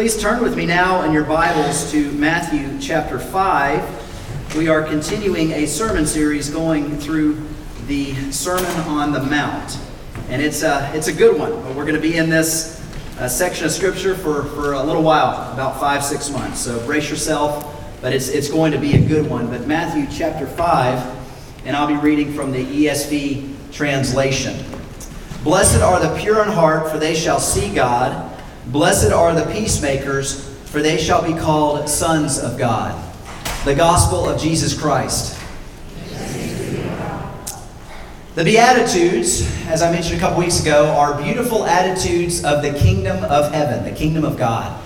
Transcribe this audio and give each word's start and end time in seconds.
Please 0.00 0.18
turn 0.18 0.42
with 0.42 0.56
me 0.56 0.64
now 0.64 1.02
in 1.02 1.12
your 1.12 1.24
Bibles 1.24 1.90
to 1.90 2.10
Matthew 2.12 2.80
chapter 2.80 3.18
5. 3.18 4.56
We 4.56 4.66
are 4.66 4.82
continuing 4.82 5.52
a 5.52 5.66
sermon 5.66 6.06
series 6.06 6.48
going 6.48 6.96
through 6.96 7.46
the 7.86 8.14
Sermon 8.32 8.64
on 8.88 9.12
the 9.12 9.20
Mount. 9.20 9.78
And 10.30 10.40
it's 10.40 10.62
a, 10.62 10.90
it's 10.94 11.08
a 11.08 11.12
good 11.12 11.38
one. 11.38 11.50
But 11.50 11.76
we're 11.76 11.84
going 11.84 11.96
to 11.96 12.00
be 12.00 12.16
in 12.16 12.30
this 12.30 12.80
uh, 13.18 13.28
section 13.28 13.66
of 13.66 13.72
Scripture 13.72 14.14
for, 14.14 14.44
for 14.44 14.72
a 14.72 14.82
little 14.82 15.02
while, 15.02 15.52
about 15.52 15.78
five, 15.78 16.02
six 16.02 16.30
months. 16.30 16.60
So 16.60 16.82
brace 16.86 17.10
yourself, 17.10 18.00
but 18.00 18.14
it's, 18.14 18.28
it's 18.28 18.48
going 18.48 18.72
to 18.72 18.78
be 18.78 18.94
a 18.94 19.06
good 19.06 19.28
one. 19.28 19.48
But 19.48 19.66
Matthew 19.66 20.06
chapter 20.10 20.46
5, 20.46 21.66
and 21.66 21.76
I'll 21.76 21.86
be 21.86 21.98
reading 21.98 22.32
from 22.32 22.52
the 22.52 22.64
ESV 22.64 23.70
translation. 23.70 24.64
Blessed 25.44 25.82
are 25.82 26.00
the 26.00 26.18
pure 26.18 26.42
in 26.42 26.48
heart, 26.48 26.90
for 26.90 26.96
they 26.96 27.14
shall 27.14 27.38
see 27.38 27.74
God. 27.74 28.29
Blessed 28.66 29.12
are 29.12 29.34
the 29.34 29.50
peacemakers, 29.52 30.48
for 30.66 30.82
they 30.82 30.96
shall 30.96 31.22
be 31.22 31.38
called 31.38 31.88
sons 31.88 32.38
of 32.38 32.58
God. 32.58 32.94
The 33.64 33.74
gospel 33.74 34.28
of 34.28 34.40
Jesus 34.40 34.78
Christ. 34.78 35.38
The 38.36 38.44
Beatitudes, 38.44 39.42
as 39.66 39.82
I 39.82 39.90
mentioned 39.90 40.16
a 40.16 40.20
couple 40.20 40.38
weeks 40.38 40.62
ago, 40.62 40.86
are 40.86 41.20
beautiful 41.20 41.64
attitudes 41.64 42.44
of 42.44 42.62
the 42.62 42.72
kingdom 42.72 43.24
of 43.24 43.52
heaven, 43.52 43.84
the 43.84 43.98
kingdom 43.98 44.24
of 44.24 44.38
God. 44.38 44.80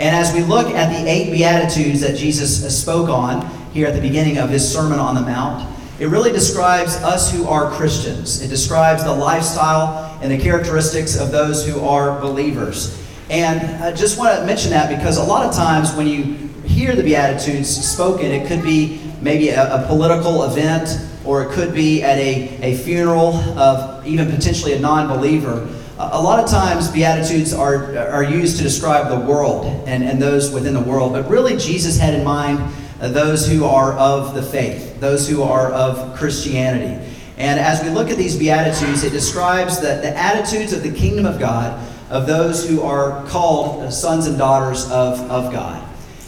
And 0.00 0.16
as 0.16 0.34
we 0.34 0.42
look 0.42 0.74
at 0.74 0.90
the 0.90 1.08
eight 1.08 1.30
Beatitudes 1.30 2.00
that 2.00 2.16
Jesus 2.16 2.76
spoke 2.76 3.08
on 3.08 3.46
here 3.72 3.86
at 3.86 3.94
the 3.94 4.00
beginning 4.00 4.38
of 4.38 4.50
his 4.50 4.70
Sermon 4.70 4.98
on 4.98 5.14
the 5.14 5.20
Mount, 5.20 5.70
it 6.00 6.06
really 6.08 6.32
describes 6.32 6.96
us 6.96 7.30
who 7.30 7.46
are 7.46 7.70
Christians. 7.70 8.42
It 8.42 8.48
describes 8.48 9.04
the 9.04 9.12
lifestyle 9.14 10.18
and 10.22 10.32
the 10.32 10.38
characteristics 10.38 11.16
of 11.18 11.30
those 11.30 11.66
who 11.66 11.80
are 11.80 12.18
believers. 12.20 12.98
And 13.30 13.82
I 13.82 13.92
just 13.92 14.18
want 14.18 14.36
to 14.36 14.44
mention 14.44 14.72
that 14.72 14.94
because 14.94 15.16
a 15.16 15.22
lot 15.22 15.46
of 15.46 15.54
times 15.54 15.94
when 15.94 16.08
you 16.08 16.24
hear 16.64 16.96
the 16.96 17.04
Beatitudes 17.04 17.68
spoken, 17.68 18.26
it 18.26 18.48
could 18.48 18.60
be 18.60 19.00
maybe 19.22 19.50
a, 19.50 19.84
a 19.84 19.86
political 19.86 20.42
event 20.42 20.88
or 21.24 21.44
it 21.44 21.52
could 21.52 21.72
be 21.72 22.02
at 22.02 22.18
a, 22.18 22.58
a 22.60 22.76
funeral 22.78 23.36
of 23.56 24.04
even 24.04 24.28
potentially 24.28 24.72
a 24.72 24.80
non 24.80 25.06
believer. 25.06 25.68
A 25.96 26.20
lot 26.20 26.42
of 26.42 26.50
times, 26.50 26.90
Beatitudes 26.90 27.52
are, 27.52 27.96
are 27.98 28.24
used 28.24 28.56
to 28.56 28.62
describe 28.62 29.10
the 29.10 29.20
world 29.30 29.66
and, 29.86 30.02
and 30.02 30.20
those 30.20 30.50
within 30.50 30.72
the 30.72 30.80
world, 30.80 31.12
but 31.12 31.28
really, 31.28 31.58
Jesus 31.58 31.98
had 31.98 32.14
in 32.14 32.24
mind 32.24 32.58
uh, 33.00 33.08
those 33.08 33.46
who 33.46 33.64
are 33.64 33.92
of 33.92 34.34
the 34.34 34.42
faith, 34.42 34.98
those 34.98 35.28
who 35.28 35.42
are 35.42 35.70
of 35.72 36.16
Christianity. 36.16 37.06
And 37.36 37.60
as 37.60 37.82
we 37.82 37.90
look 37.90 38.08
at 38.08 38.16
these 38.16 38.36
Beatitudes, 38.36 39.04
it 39.04 39.10
describes 39.10 39.78
the, 39.78 40.00
the 40.02 40.16
attitudes 40.16 40.72
of 40.72 40.82
the 40.82 40.90
kingdom 40.90 41.26
of 41.26 41.38
God 41.38 41.78
of 42.10 42.26
those 42.26 42.68
who 42.68 42.82
are 42.82 43.24
called 43.26 43.92
sons 43.92 44.26
and 44.26 44.36
daughters 44.36 44.84
of, 44.90 45.20
of 45.30 45.52
God. 45.52 45.86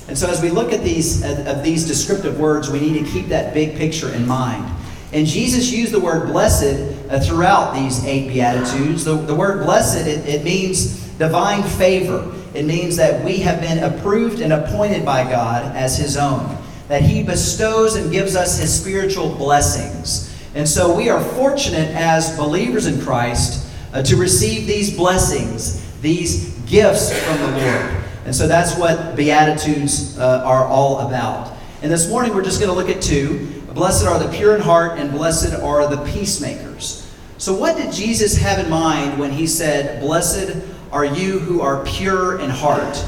And 0.09 0.17
so, 0.17 0.29
as 0.29 0.41
we 0.41 0.51
look 0.51 0.73
at 0.73 0.83
these, 0.83 1.23
of 1.25 1.63
these 1.63 1.87
descriptive 1.87 2.39
words, 2.39 2.71
we 2.71 2.81
need 2.81 3.05
to 3.05 3.11
keep 3.11 3.29
that 3.29 3.53
big 3.53 3.77
picture 3.77 4.13
in 4.13 4.27
mind. 4.27 4.65
And 5.13 5.27
Jesus 5.27 5.71
used 5.71 5.93
the 5.93 6.01
word 6.01 6.29
blessed 6.29 7.11
uh, 7.11 7.21
throughout 7.21 7.75
these 7.75 8.05
eight 8.05 8.29
Beatitudes. 8.29 9.05
The, 9.05 9.17
the 9.17 9.35
word 9.35 9.65
blessed, 9.65 10.07
it, 10.07 10.27
it 10.27 10.45
means 10.45 11.07
divine 11.19 11.63
favor. 11.63 12.33
It 12.55 12.65
means 12.65 12.97
that 12.97 13.25
we 13.25 13.39
have 13.39 13.61
been 13.61 13.83
approved 13.83 14.41
and 14.41 14.53
appointed 14.53 15.05
by 15.05 15.25
God 15.25 15.75
as 15.77 15.99
His 15.99 16.17
own, 16.17 16.57
that 16.89 17.03
He 17.03 17.23
bestows 17.23 17.97
and 17.97 18.11
gives 18.11 18.37
us 18.37 18.59
His 18.59 18.73
spiritual 18.73 19.35
blessings. 19.35 20.29
And 20.55 20.69
so 20.69 20.95
we 20.95 21.09
are 21.09 21.23
fortunate 21.23 21.91
as 21.95 22.37
believers 22.37 22.87
in 22.87 23.01
Christ 23.01 23.62
uh, 23.93 24.03
to 24.03 24.17
receive 24.17 24.67
these 24.67 24.97
blessings, 24.97 26.01
these 26.01 26.51
gifts 26.61 27.13
from 27.25 27.39
the 27.39 27.59
Lord. 27.59 28.05
And 28.25 28.35
so 28.35 28.47
that's 28.47 28.77
what 28.77 29.17
Beatitudes 29.17 30.19
uh, 30.19 30.43
are 30.45 30.65
all 30.65 31.01
about. 31.01 31.57
And 31.83 31.91
this 31.91 32.09
morning 32.09 32.35
we're 32.35 32.45
just 32.45 32.61
going 32.61 32.71
to 32.71 32.77
look 32.77 32.95
at 32.95 33.03
two. 33.03 33.49
Blessed 33.75 34.07
are 34.07 34.19
the 34.19 34.29
pure 34.29 34.55
in 34.55 34.61
heart, 34.61 34.99
and 34.99 35.11
blessed 35.11 35.55
are 35.55 35.89
the 35.89 36.05
peacemakers. 36.13 37.11
So, 37.39 37.57
what 37.57 37.77
did 37.77 37.93
Jesus 37.93 38.37
have 38.37 38.59
in 38.59 38.71
mind 38.71 39.19
when 39.19 39.33
he 39.33 39.47
said, 39.47 40.01
Blessed 40.01 40.57
are 40.93 41.07
you 41.07 41.39
who 41.39 41.63
are 41.63 41.83
pure 41.85 42.39
in 42.39 42.51
heart? 42.51 43.05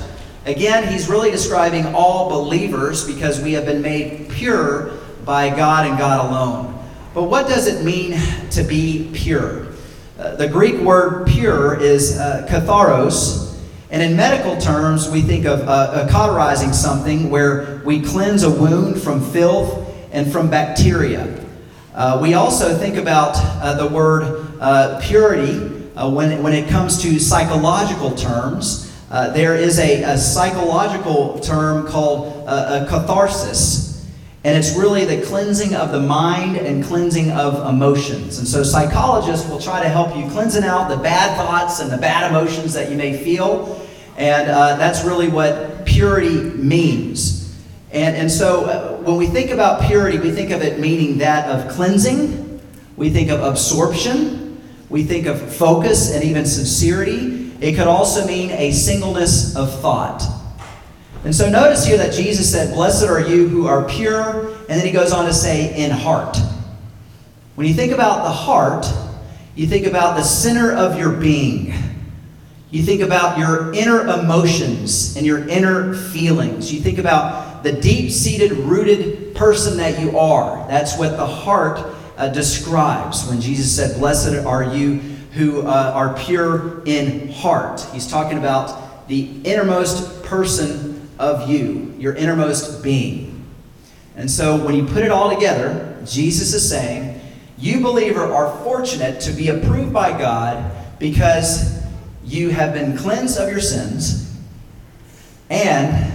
Again, 0.47 0.91
he's 0.91 1.09
really 1.09 1.30
describing 1.30 1.94
all 1.94 2.28
believers 2.28 3.06
because 3.06 3.41
we 3.41 3.53
have 3.53 3.66
been 3.66 3.82
made 3.82 4.28
pure 4.30 4.98
by 5.25 5.54
God 5.54 5.86
and 5.86 5.98
God 5.98 6.28
alone. 6.28 6.84
But 7.14 7.25
what 7.25 7.47
does 7.47 7.66
it 7.66 7.84
mean 7.84 8.19
to 8.50 8.62
be 8.64 9.10
pure? 9.14 9.63
Uh, 10.24 10.34
the 10.36 10.48
Greek 10.48 10.80
word 10.80 11.26
pure 11.26 11.78
is 11.78 12.18
uh, 12.18 12.46
katharos, 12.48 13.60
and 13.90 14.02
in 14.02 14.16
medical 14.16 14.56
terms, 14.56 15.10
we 15.10 15.20
think 15.20 15.44
of 15.44 15.68
uh, 15.68 16.08
cauterizing 16.10 16.72
something 16.72 17.28
where 17.28 17.82
we 17.84 18.00
cleanse 18.00 18.42
a 18.42 18.48
wound 18.48 18.98
from 18.98 19.20
filth 19.20 19.86
and 20.12 20.32
from 20.32 20.48
bacteria. 20.48 21.44
Uh, 21.94 22.18
we 22.22 22.32
also 22.32 22.74
think 22.74 22.96
about 22.96 23.34
uh, 23.36 23.74
the 23.74 23.94
word 23.94 24.46
purity 25.02 25.58
when, 25.94 26.42
when 26.42 26.54
it 26.54 26.70
comes 26.70 27.02
to 27.02 27.20
psychological 27.20 28.10
terms. 28.12 28.91
there 29.10 29.54
is 29.54 29.78
a, 29.78 30.04
a, 30.04 30.16
psychological 30.16 31.38
term 31.41 31.86
called 31.86 32.48
a 32.48 32.86
catharsis, 32.88 33.94
and 34.44 34.59
it's 34.59 34.77
really 34.77 35.06
the 35.06 35.22
cleansing 35.22 35.75
of 35.75 35.91
the 35.91 36.00
mind 36.00 36.59
and 36.59 36.84
cleansing 36.84 37.31
of 37.31 37.66
emotions. 37.66 38.38
And 38.38 38.47
so 38.47 38.62
psychologists 38.62 39.49
will 39.49 39.59
try 39.59 39.82
to 39.82 39.88
help 39.88 40.15
you 40.15 40.28
cleansing 40.28 40.65
out 40.65 40.91
the 40.91 40.99
bad 40.99 41.34
thoughts 41.38 41.81
and 41.81 41.91
the 41.91 41.97
bad 41.97 42.31
emotions 42.31 42.75
that 42.75 42.91
you 42.91 42.97
may 42.99 43.16
feel. 43.16 43.81
And 44.19 44.50
uh, 44.50 44.77
that's 44.77 45.03
really 45.03 45.28
what 45.28 45.87
purity 45.87 46.43
means. 46.43 47.56
And, 47.91 48.16
and 48.16 48.31
so 48.31 48.66
uh, 48.66 48.97
when 48.99 49.16
we 49.16 49.28
think 49.28 49.50
about 49.50 49.87
purity, 49.87 50.19
we 50.19 50.31
think 50.31 50.50
of 50.50 50.60
it 50.60 50.78
meaning 50.78 51.19
that 51.19 51.49
of 51.49 51.72
cleansing, 51.72 52.60
we 52.97 53.09
think 53.09 53.31
of 53.31 53.41
absorption, 53.41 54.60
we 54.91 55.04
think 55.04 55.27
of 55.27 55.41
focus 55.54 56.12
and 56.12 56.22
even 56.22 56.44
sincerity. 56.44 57.50
It 57.62 57.77
could 57.77 57.87
also 57.87 58.27
mean 58.27 58.50
a 58.50 58.72
singleness 58.72 59.56
of 59.56 59.81
thought. 59.81 60.22
And 61.24 61.34
so 61.34 61.48
notice 61.48 61.86
here 61.86 61.96
that 61.96 62.12
Jesus 62.12 62.52
said, 62.52 62.74
Blessed 62.74 63.06
are 63.06 63.20
you 63.20 63.48
who 63.48 63.66
are 63.66 63.88
pure, 63.88 64.48
and 64.68 64.68
then 64.68 64.84
he 64.84 64.92
goes 64.92 65.10
on 65.10 65.24
to 65.24 65.32
say, 65.32 65.74
in 65.74 65.90
heart. 65.90 66.36
When 67.54 67.66
you 67.66 67.72
think 67.72 67.92
about 67.92 68.24
the 68.24 68.30
heart, 68.30 68.86
you 69.54 69.66
think 69.66 69.86
about 69.86 70.16
the 70.16 70.22
center 70.22 70.72
of 70.72 70.98
your 70.98 71.12
being. 71.12 71.72
You 72.70 72.82
think 72.82 73.00
about 73.00 73.38
your 73.38 73.72
inner 73.72 74.02
emotions 74.02 75.16
and 75.16 75.24
your 75.24 75.48
inner 75.48 75.94
feelings. 75.94 76.74
You 76.74 76.80
think 76.80 76.98
about 76.98 77.62
the 77.62 77.72
deep 77.72 78.10
seated, 78.10 78.52
rooted 78.52 79.34
person 79.34 79.78
that 79.78 80.00
you 80.00 80.18
are. 80.18 80.66
That's 80.68 80.98
what 80.98 81.16
the 81.16 81.26
heart 81.26 81.80
uh, 82.18 82.28
describes 82.28 83.26
when 83.28 83.41
Jesus 83.41 83.74
said, 83.74 83.98
Blessed 83.98 84.44
are 84.44 84.64
you 84.74 84.98
who 85.32 85.62
uh, 85.62 85.92
are 85.94 86.14
pure 86.14 86.82
in 86.84 87.28
heart. 87.28 87.80
He's 87.92 88.10
talking 88.10 88.36
about 88.36 89.08
the 89.08 89.41
innermost 89.44 90.22
person 90.24 90.94
of 91.19 91.48
you, 91.48 91.94
your 91.98 92.14
innermost 92.14 92.82
being. 92.82 93.44
And 94.16 94.30
so 94.30 94.64
when 94.64 94.75
you 94.75 94.84
put 94.86 95.04
it 95.04 95.10
all 95.10 95.34
together, 95.34 95.98
Jesus 96.04 96.54
is 96.54 96.69
saying, 96.69 97.20
you 97.58 97.80
believer 97.80 98.22
are 98.22 98.56
fortunate 98.64 99.20
to 99.22 99.32
be 99.32 99.48
approved 99.48 99.92
by 99.92 100.16
God 100.16 100.72
because 100.98 101.82
you 102.24 102.50
have 102.50 102.74
been 102.74 102.97
cleansed 102.97 103.38
of 103.38 103.48
your 103.48 103.60
sins 103.60 104.24
and 105.50 106.12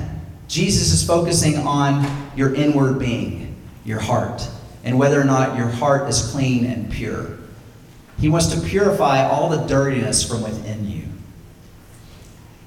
Jesus 0.48 0.92
is 0.92 1.06
focusing 1.06 1.58
on 1.58 2.30
your 2.36 2.54
inward 2.56 3.00
being, 3.00 3.56
your 3.86 4.00
heart, 4.00 4.48
and 4.84 4.98
whether 4.98 5.22
or 5.22 5.24
not 5.24 5.58
your 5.58 5.68
heart 5.68 6.10
is 6.10 6.32
clean 6.32 6.66
and 6.66 6.92
pure. 6.92 7.38
He 8.20 8.30
wants 8.30 8.48
to 8.48 8.60
purify 8.68 9.28
all 9.28 9.50
the 9.50 9.66
dirtiness 9.68 10.28
from 10.28 10.42
within 10.42 10.90
you. 10.90 11.04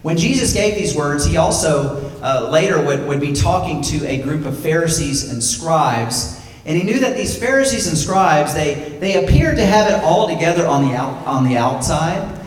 When 0.03 0.17
Jesus 0.17 0.53
gave 0.53 0.77
these 0.77 0.95
words, 0.95 1.27
he 1.27 1.37
also 1.37 2.12
uh, 2.23 2.49
later 2.51 2.81
would, 2.81 3.07
would 3.07 3.21
be 3.21 3.33
talking 3.33 3.83
to 3.83 4.07
a 4.07 4.23
group 4.23 4.47
of 4.47 4.59
Pharisees 4.59 5.31
and 5.31 5.43
scribes. 5.43 6.41
And 6.65 6.77
he 6.77 6.85
knew 6.85 7.01
that 7.01 7.17
these 7.17 7.37
Pharisees 7.37 7.89
and 7.89 7.99
scribes, 7.99 8.55
they, 8.55 8.97
they 9.01 9.25
appeared 9.25 9.57
to 9.57 9.67
have 9.67 9.91
it 9.91 10.03
all 10.05 10.29
together 10.29 10.67
on 10.67 10.87
the, 10.87 10.95
out, 10.95 11.27
on 11.27 11.45
the 11.45 11.57
outside. 11.57 12.41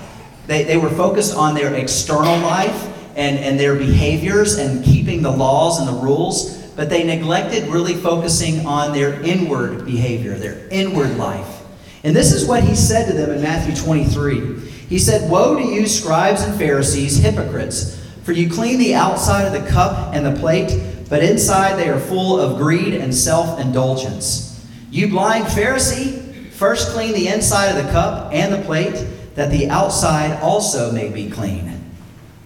They, 0.47 0.63
they 0.63 0.77
were 0.77 0.89
focused 0.89 1.35
on 1.35 1.53
their 1.53 1.73
external 1.75 2.37
life 2.39 2.91
and, 3.17 3.37
and 3.37 3.59
their 3.59 3.75
behaviors 3.75 4.57
and 4.57 4.83
keeping 4.83 5.21
the 5.21 5.31
laws 5.31 5.79
and 5.79 5.87
the 5.87 6.01
rules, 6.01 6.57
but 6.75 6.89
they 6.89 7.03
neglected 7.03 7.67
really 7.67 7.93
focusing 7.93 8.65
on 8.65 8.93
their 8.93 9.21
inward 9.21 9.85
behavior, 9.85 10.35
their 10.35 10.67
inward 10.69 11.17
life. 11.17 11.63
And 12.05 12.15
this 12.15 12.31
is 12.31 12.45
what 12.45 12.63
he 12.63 12.75
said 12.75 13.07
to 13.07 13.13
them 13.13 13.31
in 13.31 13.41
Matthew 13.41 13.75
23. 13.75 14.59
He 14.87 14.99
said, 14.99 15.29
Woe 15.29 15.55
to 15.55 15.63
you, 15.63 15.87
scribes 15.87 16.43
and 16.43 16.57
Pharisees, 16.57 17.17
hypocrites, 17.17 18.04
for 18.25 18.31
you 18.31 18.49
clean 18.49 18.79
the 18.79 18.95
outside 18.95 19.45
of 19.45 19.53
the 19.53 19.69
cup 19.69 20.15
and 20.15 20.25
the 20.25 20.39
plate, 20.39 20.81
but 21.09 21.23
inside 21.23 21.77
they 21.77 21.87
are 21.87 21.99
full 21.99 22.39
of 22.39 22.57
greed 22.57 22.95
and 22.95 23.13
self 23.13 23.59
indulgence. 23.59 24.67
You 24.89 25.09
blind 25.09 25.45
Pharisee, 25.45 26.49
first 26.49 26.89
clean 26.89 27.13
the 27.13 27.27
inside 27.27 27.67
of 27.67 27.85
the 27.85 27.91
cup 27.91 28.33
and 28.33 28.51
the 28.51 28.65
plate, 28.65 29.05
that 29.35 29.51
the 29.51 29.69
outside 29.69 30.41
also 30.41 30.91
may 30.91 31.09
be 31.09 31.29
clean. 31.29 31.83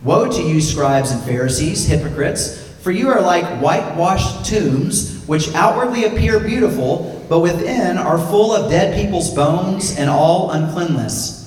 Woe 0.04 0.30
to 0.30 0.42
you, 0.42 0.60
scribes 0.60 1.12
and 1.12 1.24
Pharisees, 1.24 1.88
hypocrites, 1.88 2.68
for 2.81 2.92
you 2.92 3.08
are 3.08 3.22
like 3.22 3.62
whitewashed 3.62 4.46
tombs, 4.46 5.26
which 5.28 5.54
outwardly 5.56 6.04
appear 6.04 6.42
beautiful, 6.42 7.26
but 7.30 7.40
within 7.40 7.98
are 7.98 8.18
full 8.18 8.54
of 8.54 8.70
dead 8.70 9.02
people's 9.02 9.34
bones 9.34 9.96
and 9.98 10.10
all 10.10 10.52
uncleanness. 10.52 11.39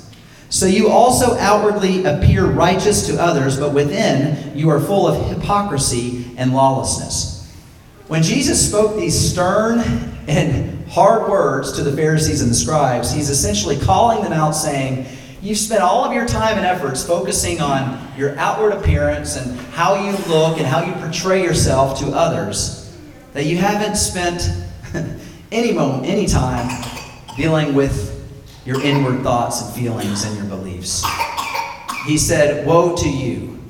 So 0.53 0.67
you 0.67 0.91
also 0.91 1.35
outwardly 1.39 2.05
appear 2.05 2.45
righteous 2.45 3.07
to 3.07 3.19
others, 3.19 3.59
but 3.59 3.73
within 3.73 4.55
you 4.55 4.69
are 4.69 4.79
full 4.79 5.07
of 5.07 5.31
hypocrisy 5.31 6.31
and 6.37 6.53
lawlessness. 6.53 7.51
When 8.09 8.23
Jesus 8.23 8.69
spoke 8.69 8.95
these 8.95 9.19
stern 9.19 9.79
and 10.29 10.87
hard 10.89 11.31
words 11.31 11.73
to 11.73 11.83
the 11.83 11.97
Pharisees 11.97 12.43
and 12.43 12.51
the 12.51 12.55
scribes, 12.55 13.11
he's 13.11 13.31
essentially 13.31 13.79
calling 13.79 14.23
them 14.23 14.35
out, 14.35 14.51
saying, 14.51 15.07
You've 15.41 15.57
spent 15.57 15.81
all 15.81 16.05
of 16.05 16.13
your 16.13 16.27
time 16.27 16.59
and 16.59 16.67
efforts 16.67 17.03
focusing 17.03 17.63
on 17.63 18.07
your 18.15 18.39
outward 18.39 18.75
appearance 18.75 19.39
and 19.39 19.59
how 19.69 19.95
you 19.95 20.13
look 20.29 20.59
and 20.59 20.67
how 20.67 20.85
you 20.85 20.93
portray 20.93 21.43
yourself 21.43 21.99
to 22.01 22.09
others, 22.09 22.95
that 23.33 23.47
you 23.47 23.57
haven't 23.57 23.97
spent 23.97 24.51
any 25.51 25.73
moment, 25.73 26.05
any 26.05 26.27
time 26.27 26.69
dealing 27.39 27.73
with 27.73 28.12
your 28.65 28.81
inward 28.83 29.23
thoughts 29.23 29.63
and 29.63 29.75
feelings 29.75 30.25
and 30.25 30.37
your 30.37 30.47
beliefs. 30.47 31.05
He 32.07 32.19
said, 32.19 32.67
Woe 32.67 32.97
to 32.97 33.09
you, 33.09 33.61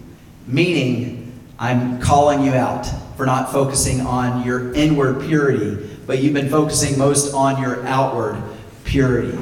meaning 0.46 1.32
I'm 1.58 2.00
calling 2.00 2.42
you 2.42 2.52
out 2.52 2.86
for 3.16 3.26
not 3.26 3.52
focusing 3.52 4.00
on 4.00 4.44
your 4.44 4.72
inward 4.74 5.22
purity, 5.22 5.90
but 6.06 6.18
you've 6.18 6.34
been 6.34 6.48
focusing 6.48 6.98
most 6.98 7.34
on 7.34 7.60
your 7.60 7.84
outward 7.86 8.42
purity. 8.84 9.36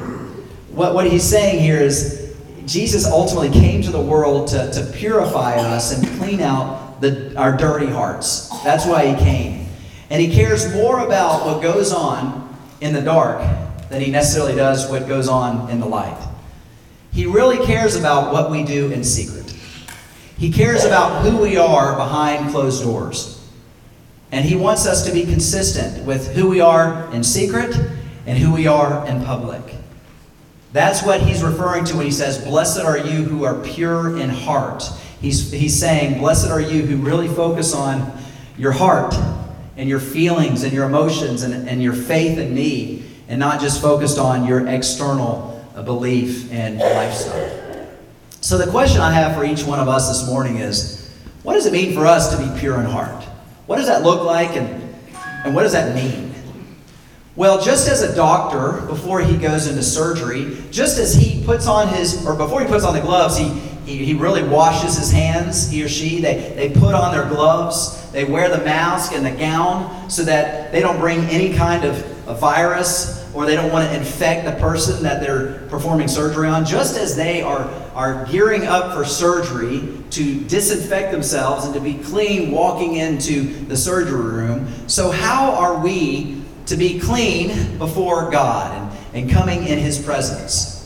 What, 0.71 0.93
what 0.93 1.09
he's 1.09 1.23
saying 1.23 1.61
here 1.61 1.79
is 1.79 2.35
Jesus 2.65 3.05
ultimately 3.05 3.49
came 3.49 3.81
to 3.81 3.91
the 3.91 4.01
world 4.01 4.47
to, 4.49 4.71
to 4.71 4.85
purify 4.93 5.55
us 5.55 5.97
and 5.97 6.07
clean 6.19 6.41
out 6.41 7.01
the, 7.01 7.35
our 7.35 7.57
dirty 7.57 7.87
hearts. 7.87 8.49
That's 8.63 8.85
why 8.85 9.13
he 9.13 9.21
came. 9.21 9.67
And 10.09 10.21
he 10.21 10.33
cares 10.33 10.73
more 10.73 10.99
about 11.05 11.45
what 11.45 11.61
goes 11.61 11.91
on 11.91 12.55
in 12.81 12.93
the 12.93 13.01
dark 13.01 13.41
than 13.91 14.01
he 14.01 14.09
necessarily 14.09 14.55
does 14.55 14.89
what 14.89 15.07
goes 15.07 15.27
on 15.27 15.69
in 15.69 15.79
the 15.79 15.85
light. 15.85 16.17
He 17.11 17.25
really 17.25 17.63
cares 17.65 17.95
about 17.95 18.31
what 18.31 18.49
we 18.49 18.63
do 18.63 18.89
in 18.91 19.03
secret. 19.03 19.51
He 20.37 20.51
cares 20.51 20.85
about 20.85 21.23
who 21.23 21.37
we 21.37 21.57
are 21.57 21.95
behind 21.95 22.51
closed 22.51 22.83
doors. 22.83 23.37
And 24.31 24.45
he 24.45 24.55
wants 24.55 24.87
us 24.87 25.05
to 25.05 25.11
be 25.11 25.25
consistent 25.25 26.05
with 26.05 26.33
who 26.33 26.49
we 26.49 26.61
are 26.61 27.13
in 27.13 27.21
secret 27.21 27.75
and 28.25 28.37
who 28.37 28.53
we 28.53 28.65
are 28.65 29.05
in 29.05 29.23
public. 29.25 29.75
That's 30.71 31.03
what 31.03 31.21
he's 31.21 31.43
referring 31.43 31.83
to 31.85 31.97
when 31.97 32.05
he 32.05 32.11
says, 32.11 32.37
Blessed 32.37 32.79
are 32.79 32.97
you 32.97 33.23
who 33.23 33.43
are 33.43 33.61
pure 33.61 34.17
in 34.17 34.29
heart. 34.29 34.89
He's, 35.19 35.51
he's 35.51 35.77
saying, 35.77 36.19
Blessed 36.19 36.49
are 36.49 36.61
you 36.61 36.83
who 36.83 36.95
really 36.95 37.27
focus 37.27 37.75
on 37.75 38.17
your 38.57 38.71
heart 38.71 39.13
and 39.75 39.89
your 39.89 39.99
feelings 39.99 40.63
and 40.63 40.71
your 40.71 40.85
emotions 40.85 41.43
and, 41.43 41.67
and 41.67 41.83
your 41.83 41.93
faith 41.93 42.37
and 42.37 42.55
need, 42.55 43.00
and 43.31 43.39
not 43.39 43.61
just 43.61 43.81
focused 43.81 44.19
on 44.19 44.45
your 44.45 44.67
external 44.67 45.65
uh, 45.73 45.81
belief 45.81 46.51
and 46.51 46.77
lifestyle. 46.79 47.87
So, 48.41 48.57
the 48.57 48.69
question 48.69 48.99
I 48.99 49.11
have 49.11 49.37
for 49.37 49.45
each 49.45 49.63
one 49.63 49.79
of 49.79 49.87
us 49.87 50.09
this 50.09 50.27
morning 50.27 50.57
is 50.57 51.09
what 51.41 51.53
does 51.53 51.65
it 51.65 51.71
mean 51.71 51.93
for 51.93 52.05
us 52.05 52.35
to 52.35 52.43
be 52.43 52.59
pure 52.59 52.77
in 52.77 52.85
heart? 52.85 53.23
What 53.67 53.77
does 53.77 53.87
that 53.87 54.03
look 54.03 54.25
like, 54.25 54.57
and, 54.57 54.95
and 55.45 55.55
what 55.55 55.63
does 55.63 55.71
that 55.71 55.95
mean? 55.95 56.33
Well, 57.37 57.61
just 57.61 57.87
as 57.87 58.01
a 58.01 58.13
doctor, 58.13 58.85
before 58.87 59.21
he 59.21 59.37
goes 59.37 59.65
into 59.65 59.81
surgery, 59.81 60.57
just 60.69 60.99
as 60.99 61.13
he 61.13 61.41
puts 61.45 61.67
on 61.67 61.87
his, 61.87 62.25
or 62.27 62.35
before 62.35 62.59
he 62.59 62.67
puts 62.67 62.83
on 62.83 62.93
the 62.93 62.99
gloves, 62.99 63.37
he, 63.37 63.47
he, 63.85 64.03
he 64.03 64.13
really 64.13 64.43
washes 64.43 64.97
his 64.97 65.09
hands, 65.09 65.69
he 65.69 65.81
or 65.85 65.87
she. 65.87 66.19
They, 66.19 66.51
they 66.57 66.69
put 66.69 66.93
on 66.93 67.13
their 67.13 67.29
gloves, 67.29 68.11
they 68.11 68.25
wear 68.25 68.49
the 68.49 68.61
mask 68.65 69.13
and 69.13 69.25
the 69.25 69.31
gown 69.31 70.09
so 70.09 70.25
that 70.25 70.73
they 70.73 70.81
don't 70.81 70.99
bring 70.99 71.21
any 71.27 71.53
kind 71.53 71.85
of 71.85 71.95
a 72.27 72.35
virus 72.35 73.20
or 73.33 73.45
they 73.45 73.55
don't 73.55 73.71
want 73.71 73.89
to 73.89 73.95
infect 73.95 74.45
the 74.45 74.51
person 74.61 75.03
that 75.03 75.21
they're 75.21 75.59
performing 75.69 76.07
surgery 76.07 76.47
on. 76.47 76.65
Just 76.65 76.97
as 76.97 77.15
they 77.15 77.41
are, 77.41 77.69
are 77.93 78.25
gearing 78.25 78.65
up 78.65 78.93
for 78.93 79.05
surgery 79.05 79.97
to 80.11 80.41
disinfect 80.41 81.11
themselves 81.11 81.65
and 81.65 81.73
to 81.73 81.79
be 81.79 81.95
clean 81.95 82.51
walking 82.51 82.95
into 82.95 83.43
the 83.65 83.77
surgery 83.77 84.21
room, 84.21 84.67
so 84.87 85.11
how 85.11 85.51
are 85.51 85.81
we 85.81 86.43
to 86.65 86.75
be 86.75 86.99
clean 86.99 87.77
before 87.77 88.29
God 88.29 88.93
and, 89.13 89.23
and 89.23 89.31
coming 89.31 89.67
in 89.67 89.79
His 89.79 90.01
presence? 90.01 90.77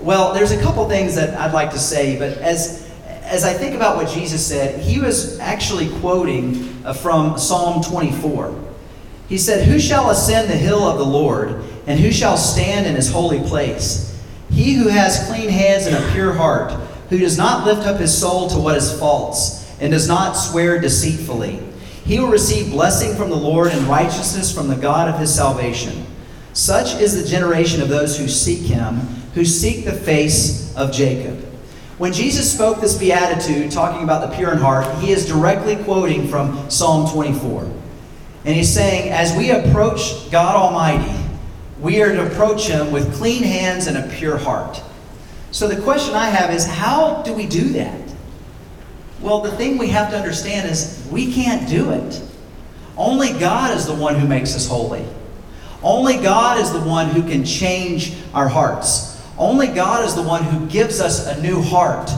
Well, 0.00 0.34
there's 0.34 0.50
a 0.50 0.60
couple 0.60 0.86
things 0.88 1.14
that 1.14 1.38
I'd 1.38 1.54
like 1.54 1.70
to 1.70 1.78
say, 1.78 2.18
but 2.18 2.36
as, 2.38 2.90
as 3.06 3.44
I 3.44 3.54
think 3.54 3.74
about 3.74 3.96
what 3.96 4.08
Jesus 4.08 4.46
said, 4.46 4.80
he 4.80 5.00
was 5.00 5.38
actually 5.40 5.88
quoting 6.00 6.82
uh, 6.84 6.92
from 6.92 7.38
Psalm 7.38 7.82
24. 7.82 8.62
He 9.28 9.38
said, 9.38 9.66
Who 9.66 9.78
shall 9.78 10.10
ascend 10.10 10.50
the 10.50 10.56
hill 10.56 10.82
of 10.82 10.98
the 10.98 11.06
Lord, 11.06 11.64
and 11.86 12.00
who 12.00 12.10
shall 12.10 12.36
stand 12.36 12.86
in 12.86 12.94
his 12.94 13.10
holy 13.10 13.40
place? 13.40 14.18
He 14.50 14.74
who 14.74 14.88
has 14.88 15.26
clean 15.26 15.48
hands 15.48 15.86
and 15.86 15.96
a 15.96 16.12
pure 16.12 16.32
heart, 16.32 16.72
who 17.10 17.18
does 17.18 17.36
not 17.36 17.66
lift 17.66 17.86
up 17.86 18.00
his 18.00 18.16
soul 18.16 18.48
to 18.50 18.58
what 18.58 18.76
is 18.76 18.98
false, 18.98 19.64
and 19.80 19.92
does 19.92 20.08
not 20.08 20.32
swear 20.32 20.80
deceitfully. 20.80 21.60
He 22.04 22.20
will 22.20 22.28
receive 22.28 22.70
blessing 22.70 23.16
from 23.16 23.30
the 23.30 23.36
Lord 23.36 23.72
and 23.72 23.86
righteousness 23.86 24.54
from 24.54 24.68
the 24.68 24.76
God 24.76 25.08
of 25.08 25.18
his 25.18 25.34
salvation. 25.34 26.06
Such 26.52 27.00
is 27.00 27.20
the 27.20 27.28
generation 27.28 27.82
of 27.82 27.88
those 27.88 28.18
who 28.18 28.28
seek 28.28 28.60
him, 28.60 29.00
who 29.34 29.44
seek 29.44 29.84
the 29.84 29.92
face 29.92 30.74
of 30.76 30.92
Jacob. 30.92 31.38
When 31.98 32.12
Jesus 32.12 32.52
spoke 32.52 32.80
this 32.80 32.98
beatitude, 32.98 33.70
talking 33.70 34.02
about 34.02 34.28
the 34.28 34.36
pure 34.36 34.52
in 34.52 34.58
heart, 34.58 34.98
he 34.98 35.10
is 35.10 35.26
directly 35.26 35.76
quoting 35.76 36.28
from 36.28 36.68
Psalm 36.70 37.10
24. 37.10 37.62
And 38.44 38.54
he's 38.54 38.72
saying, 38.72 39.10
as 39.10 39.36
we 39.36 39.50
approach 39.50 40.30
God 40.30 40.56
Almighty, 40.56 41.23
we 41.84 42.00
are 42.00 42.10
to 42.10 42.26
approach 42.26 42.66
him 42.66 42.90
with 42.90 43.14
clean 43.14 43.42
hands 43.42 43.86
and 43.88 43.98
a 43.98 44.08
pure 44.16 44.38
heart. 44.38 44.82
So 45.50 45.68
the 45.68 45.80
question 45.82 46.14
I 46.14 46.30
have 46.30 46.50
is, 46.50 46.64
how 46.64 47.22
do 47.22 47.34
we 47.34 47.46
do 47.46 47.68
that? 47.74 48.00
Well, 49.20 49.42
the 49.42 49.52
thing 49.52 49.76
we 49.76 49.88
have 49.88 50.10
to 50.10 50.16
understand 50.16 50.68
is 50.68 51.06
we 51.12 51.32
can't 51.32 51.68
do 51.68 51.90
it. 51.90 52.22
Only 52.96 53.38
God 53.38 53.76
is 53.76 53.84
the 53.84 53.94
one 53.94 54.14
who 54.14 54.26
makes 54.26 54.56
us 54.56 54.66
holy. 54.66 55.04
Only 55.82 56.16
God 56.16 56.58
is 56.58 56.72
the 56.72 56.80
one 56.80 57.10
who 57.10 57.22
can 57.22 57.44
change 57.44 58.14
our 58.32 58.48
hearts. 58.48 59.22
Only 59.36 59.66
God 59.66 60.06
is 60.06 60.14
the 60.14 60.22
one 60.22 60.42
who 60.42 60.66
gives 60.66 61.02
us 61.02 61.26
a 61.26 61.42
new 61.42 61.60
heart. 61.60 62.10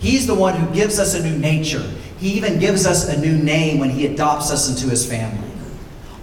He's 0.00 0.26
the 0.26 0.34
one 0.34 0.54
who 0.54 0.74
gives 0.74 0.98
us 0.98 1.14
a 1.14 1.22
new 1.22 1.38
nature. 1.38 1.82
He 2.18 2.34
even 2.34 2.58
gives 2.58 2.84
us 2.86 3.08
a 3.08 3.18
new 3.18 3.38
name 3.38 3.78
when 3.78 3.88
He 3.88 4.04
adopts 4.04 4.50
us 4.50 4.68
into 4.68 4.90
His 4.90 5.08
family. 5.08 5.48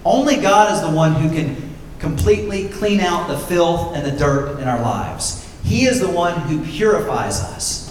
Only 0.04 0.36
God 0.36 0.72
is 0.72 0.80
the 0.82 0.94
one 0.94 1.14
who 1.14 1.28
can 1.30 1.65
completely 1.98 2.68
clean 2.68 3.00
out 3.00 3.28
the 3.28 3.38
filth 3.38 3.94
and 3.94 4.04
the 4.04 4.16
dirt 4.18 4.58
in 4.60 4.68
our 4.68 4.80
lives. 4.80 5.42
He 5.64 5.86
is 5.86 6.00
the 6.00 6.10
one 6.10 6.40
who 6.42 6.64
purifies 6.64 7.40
us. 7.40 7.86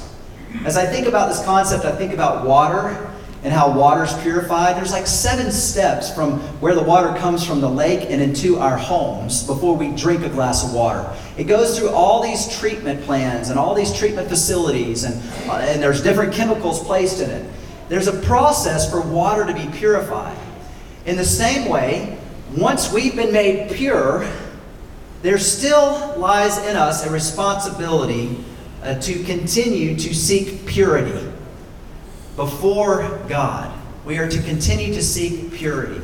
As 0.63 0.77
I 0.77 0.85
think 0.85 1.07
about 1.07 1.27
this 1.27 1.43
concept, 1.43 1.85
I 1.85 1.91
think 1.91 2.13
about 2.13 2.45
water 2.45 3.11
and 3.43 3.53
how 3.53 3.77
water 3.77 4.03
is 4.03 4.13
purified. 4.23 4.75
There's 4.75 4.91
like 4.91 5.05
seven 5.05 5.51
steps 5.51 6.11
from 6.11 6.39
where 6.59 6.73
the 6.73 6.81
water 6.81 7.15
comes 7.19 7.45
from 7.45 7.61
the 7.61 7.69
lake 7.69 8.09
and 8.09 8.19
into 8.21 8.57
our 8.57 8.75
homes 8.75 9.45
before 9.45 9.75
we 9.75 9.91
drink 9.91 10.23
a 10.23 10.29
glass 10.29 10.65
of 10.65 10.73
water. 10.73 11.07
It 11.37 11.43
goes 11.43 11.77
through 11.77 11.89
all 11.89 12.23
these 12.23 12.47
treatment 12.57 13.03
plans 13.03 13.49
and 13.49 13.59
all 13.59 13.75
these 13.75 13.93
treatment 13.93 14.29
facilities, 14.29 15.03
and, 15.03 15.21
uh, 15.47 15.57
and 15.57 15.83
there's 15.83 16.01
different 16.01 16.33
chemicals 16.33 16.83
placed 16.83 17.21
in 17.21 17.29
it. 17.29 17.51
There's 17.87 18.07
a 18.07 18.19
process 18.21 18.89
for 18.89 18.99
water 18.99 19.45
to 19.45 19.53
be 19.53 19.67
purified. 19.77 20.37
In 21.05 21.15
the 21.15 21.25
same 21.25 21.69
way, 21.69 22.17
once 22.57 22.91
we've 22.91 23.15
been 23.15 23.33
made 23.33 23.71
pure, 23.71 24.29
there 25.21 25.37
still 25.37 26.13
lies 26.17 26.57
in 26.65 26.75
us 26.75 27.05
a 27.05 27.09
responsibility 27.09 28.37
uh, 28.83 28.95
to 28.99 29.23
continue 29.23 29.95
to 29.95 30.13
seek 30.13 30.65
purity 30.65 31.31
before 32.35 33.19
God. 33.27 33.77
We 34.05 34.19
are 34.19 34.29
to 34.29 34.41
continue 34.43 34.93
to 34.93 35.01
seek 35.01 35.53
purity. 35.53 36.01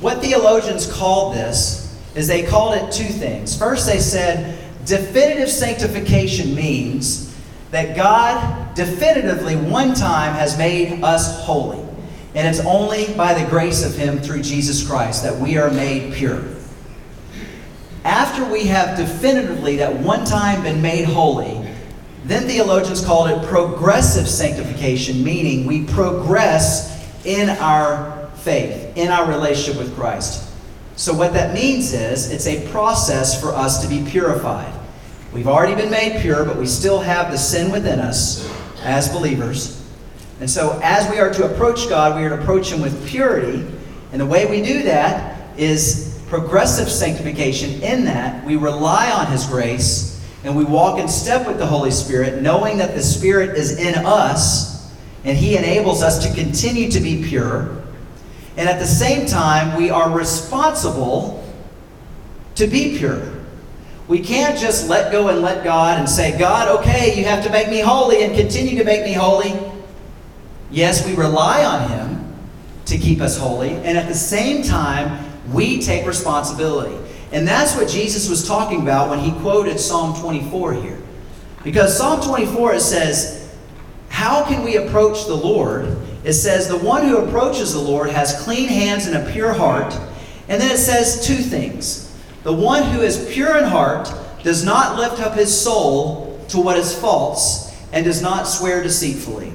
What 0.00 0.22
theologians 0.22 0.90
called 0.90 1.34
this 1.34 1.98
is 2.14 2.28
they 2.28 2.44
called 2.44 2.74
it 2.76 2.92
two 2.92 3.12
things. 3.12 3.58
First, 3.58 3.86
they 3.86 3.98
said 3.98 4.58
definitive 4.84 5.50
sanctification 5.50 6.54
means 6.54 7.34
that 7.70 7.96
God 7.96 8.74
definitively 8.74 9.56
one 9.56 9.94
time 9.94 10.34
has 10.34 10.56
made 10.56 11.02
us 11.02 11.44
holy. 11.44 11.85
And 12.36 12.46
it's 12.46 12.64
only 12.66 13.14
by 13.14 13.32
the 13.32 13.48
grace 13.48 13.82
of 13.82 13.96
Him 13.96 14.18
through 14.18 14.42
Jesus 14.42 14.86
Christ 14.86 15.22
that 15.22 15.34
we 15.34 15.56
are 15.56 15.70
made 15.70 16.12
pure. 16.12 16.44
After 18.04 18.44
we 18.44 18.66
have 18.66 18.98
definitively 18.98 19.76
that 19.76 19.92
one 20.00 20.26
time 20.26 20.62
been 20.62 20.82
made 20.82 21.06
holy, 21.06 21.66
then 22.24 22.46
theologians 22.46 23.02
called 23.02 23.30
it 23.30 23.42
progressive 23.48 24.28
sanctification, 24.28 25.24
meaning 25.24 25.64
we 25.64 25.84
progress 25.86 26.94
in 27.24 27.48
our 27.48 28.28
faith, 28.36 28.94
in 28.98 29.08
our 29.08 29.26
relationship 29.26 29.82
with 29.82 29.94
Christ. 29.96 30.52
So, 30.96 31.14
what 31.14 31.32
that 31.32 31.54
means 31.54 31.94
is 31.94 32.30
it's 32.30 32.46
a 32.46 32.70
process 32.70 33.40
for 33.40 33.54
us 33.54 33.82
to 33.82 33.88
be 33.88 34.08
purified. 34.08 34.72
We've 35.32 35.48
already 35.48 35.74
been 35.74 35.90
made 35.90 36.20
pure, 36.20 36.44
but 36.44 36.56
we 36.56 36.66
still 36.66 37.00
have 37.00 37.30
the 37.30 37.38
sin 37.38 37.72
within 37.72 37.98
us. 37.98 38.46
as 38.82 39.08
believers. 39.08 39.85
And 40.40 40.50
so, 40.50 40.78
as 40.82 41.10
we 41.10 41.18
are 41.18 41.32
to 41.32 41.50
approach 41.50 41.88
God, 41.88 42.16
we 42.16 42.24
are 42.24 42.36
to 42.36 42.40
approach 42.40 42.70
Him 42.70 42.82
with 42.82 43.06
purity. 43.06 43.66
And 44.12 44.20
the 44.20 44.26
way 44.26 44.46
we 44.46 44.62
do 44.62 44.82
that 44.82 45.58
is 45.58 46.20
progressive 46.28 46.90
sanctification, 46.90 47.82
in 47.82 48.04
that 48.04 48.44
we 48.44 48.56
rely 48.56 49.10
on 49.10 49.26
His 49.28 49.46
grace 49.46 50.12
and 50.44 50.54
we 50.56 50.64
walk 50.64 51.00
in 51.00 51.08
step 51.08 51.46
with 51.46 51.58
the 51.58 51.66
Holy 51.66 51.90
Spirit, 51.90 52.42
knowing 52.42 52.78
that 52.78 52.94
the 52.94 53.02
Spirit 53.02 53.56
is 53.56 53.78
in 53.78 53.94
us 54.04 54.94
and 55.24 55.36
He 55.36 55.56
enables 55.56 56.02
us 56.02 56.24
to 56.26 56.34
continue 56.34 56.90
to 56.90 57.00
be 57.00 57.24
pure. 57.24 57.82
And 58.56 58.68
at 58.68 58.78
the 58.78 58.86
same 58.86 59.26
time, 59.26 59.76
we 59.76 59.90
are 59.90 60.10
responsible 60.10 61.44
to 62.54 62.66
be 62.66 62.96
pure. 62.96 63.22
We 64.08 64.20
can't 64.20 64.56
just 64.56 64.88
let 64.88 65.10
go 65.10 65.28
and 65.28 65.42
let 65.42 65.64
God 65.64 65.98
and 65.98 66.08
say, 66.08 66.38
God, 66.38 66.80
okay, 66.80 67.18
you 67.18 67.24
have 67.24 67.42
to 67.44 67.50
make 67.50 67.68
me 67.68 67.80
holy 67.80 68.22
and 68.22 68.36
continue 68.36 68.78
to 68.78 68.84
make 68.84 69.04
me 69.04 69.12
holy. 69.12 69.52
Yes, 70.70 71.06
we 71.06 71.14
rely 71.14 71.64
on 71.64 71.88
Him 71.88 72.34
to 72.86 72.98
keep 72.98 73.20
us 73.20 73.36
holy, 73.36 73.70
and 73.70 73.98
at 73.98 74.08
the 74.08 74.14
same 74.14 74.62
time, 74.62 75.24
we 75.52 75.80
take 75.80 76.06
responsibility. 76.06 76.96
And 77.32 77.46
that's 77.46 77.76
what 77.76 77.88
Jesus 77.88 78.28
was 78.28 78.46
talking 78.46 78.82
about 78.82 79.10
when 79.10 79.18
he 79.18 79.32
quoted 79.40 79.80
Psalm 79.80 80.18
24 80.20 80.74
here. 80.74 81.02
Because 81.64 81.96
Psalm 81.96 82.20
24, 82.20 82.74
it 82.74 82.80
says, 82.80 83.54
How 84.08 84.44
can 84.44 84.62
we 84.62 84.76
approach 84.76 85.26
the 85.26 85.34
Lord? 85.34 85.96
It 86.24 86.34
says, 86.34 86.68
The 86.68 86.78
one 86.78 87.06
who 87.06 87.18
approaches 87.18 87.72
the 87.72 87.80
Lord 87.80 88.10
has 88.10 88.40
clean 88.42 88.68
hands 88.68 89.06
and 89.06 89.16
a 89.16 89.32
pure 89.32 89.52
heart. 89.52 89.92
And 90.48 90.60
then 90.60 90.70
it 90.70 90.78
says 90.78 91.26
two 91.26 91.36
things. 91.36 92.16
The 92.44 92.52
one 92.52 92.84
who 92.84 93.00
is 93.00 93.28
pure 93.32 93.58
in 93.58 93.64
heart 93.64 94.12
does 94.44 94.64
not 94.64 94.96
lift 94.96 95.20
up 95.20 95.34
his 95.34 95.52
soul 95.52 96.40
to 96.48 96.60
what 96.60 96.76
is 96.76 96.96
false 96.96 97.74
and 97.92 98.04
does 98.04 98.22
not 98.22 98.44
swear 98.44 98.84
deceitfully. 98.84 99.52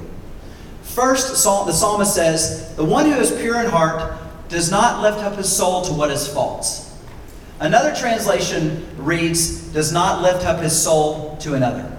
First, 0.94 1.30
the 1.30 1.72
psalmist 1.72 2.14
says, 2.14 2.74
The 2.76 2.84
one 2.84 3.06
who 3.06 3.18
is 3.18 3.30
pure 3.30 3.60
in 3.62 3.70
heart 3.70 4.12
does 4.50 4.70
not 4.70 5.00
lift 5.00 5.18
up 5.20 5.36
his 5.36 5.50
soul 5.50 5.80
to 5.82 5.92
what 5.94 6.10
is 6.10 6.28
false. 6.28 6.94
Another 7.60 7.94
translation 7.94 8.86
reads, 8.98 9.68
Does 9.72 9.90
not 9.90 10.20
lift 10.20 10.44
up 10.44 10.60
his 10.60 10.78
soul 10.78 11.38
to 11.38 11.54
another. 11.54 11.90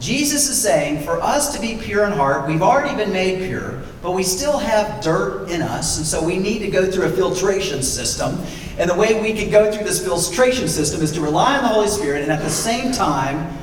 Jesus 0.00 0.48
is 0.48 0.60
saying, 0.60 1.04
for 1.04 1.20
us 1.20 1.54
to 1.54 1.60
be 1.60 1.76
pure 1.76 2.04
in 2.04 2.12
heart, 2.12 2.48
we've 2.48 2.62
already 2.62 2.96
been 2.96 3.12
made 3.12 3.48
pure, 3.48 3.82
but 4.00 4.12
we 4.12 4.22
still 4.22 4.58
have 4.58 5.02
dirt 5.02 5.50
in 5.50 5.60
us, 5.60 5.98
and 5.98 6.06
so 6.06 6.24
we 6.24 6.36
need 6.36 6.60
to 6.60 6.70
go 6.70 6.88
through 6.88 7.06
a 7.06 7.10
filtration 7.10 7.82
system. 7.82 8.40
And 8.78 8.88
the 8.88 8.94
way 8.94 9.20
we 9.20 9.32
can 9.32 9.50
go 9.50 9.72
through 9.72 9.84
this 9.84 10.04
filtration 10.04 10.68
system 10.68 11.00
is 11.00 11.10
to 11.12 11.20
rely 11.20 11.56
on 11.56 11.62
the 11.62 11.68
Holy 11.68 11.88
Spirit, 11.88 12.22
and 12.22 12.30
at 12.30 12.42
the 12.42 12.50
same 12.50 12.92
time, 12.92 13.58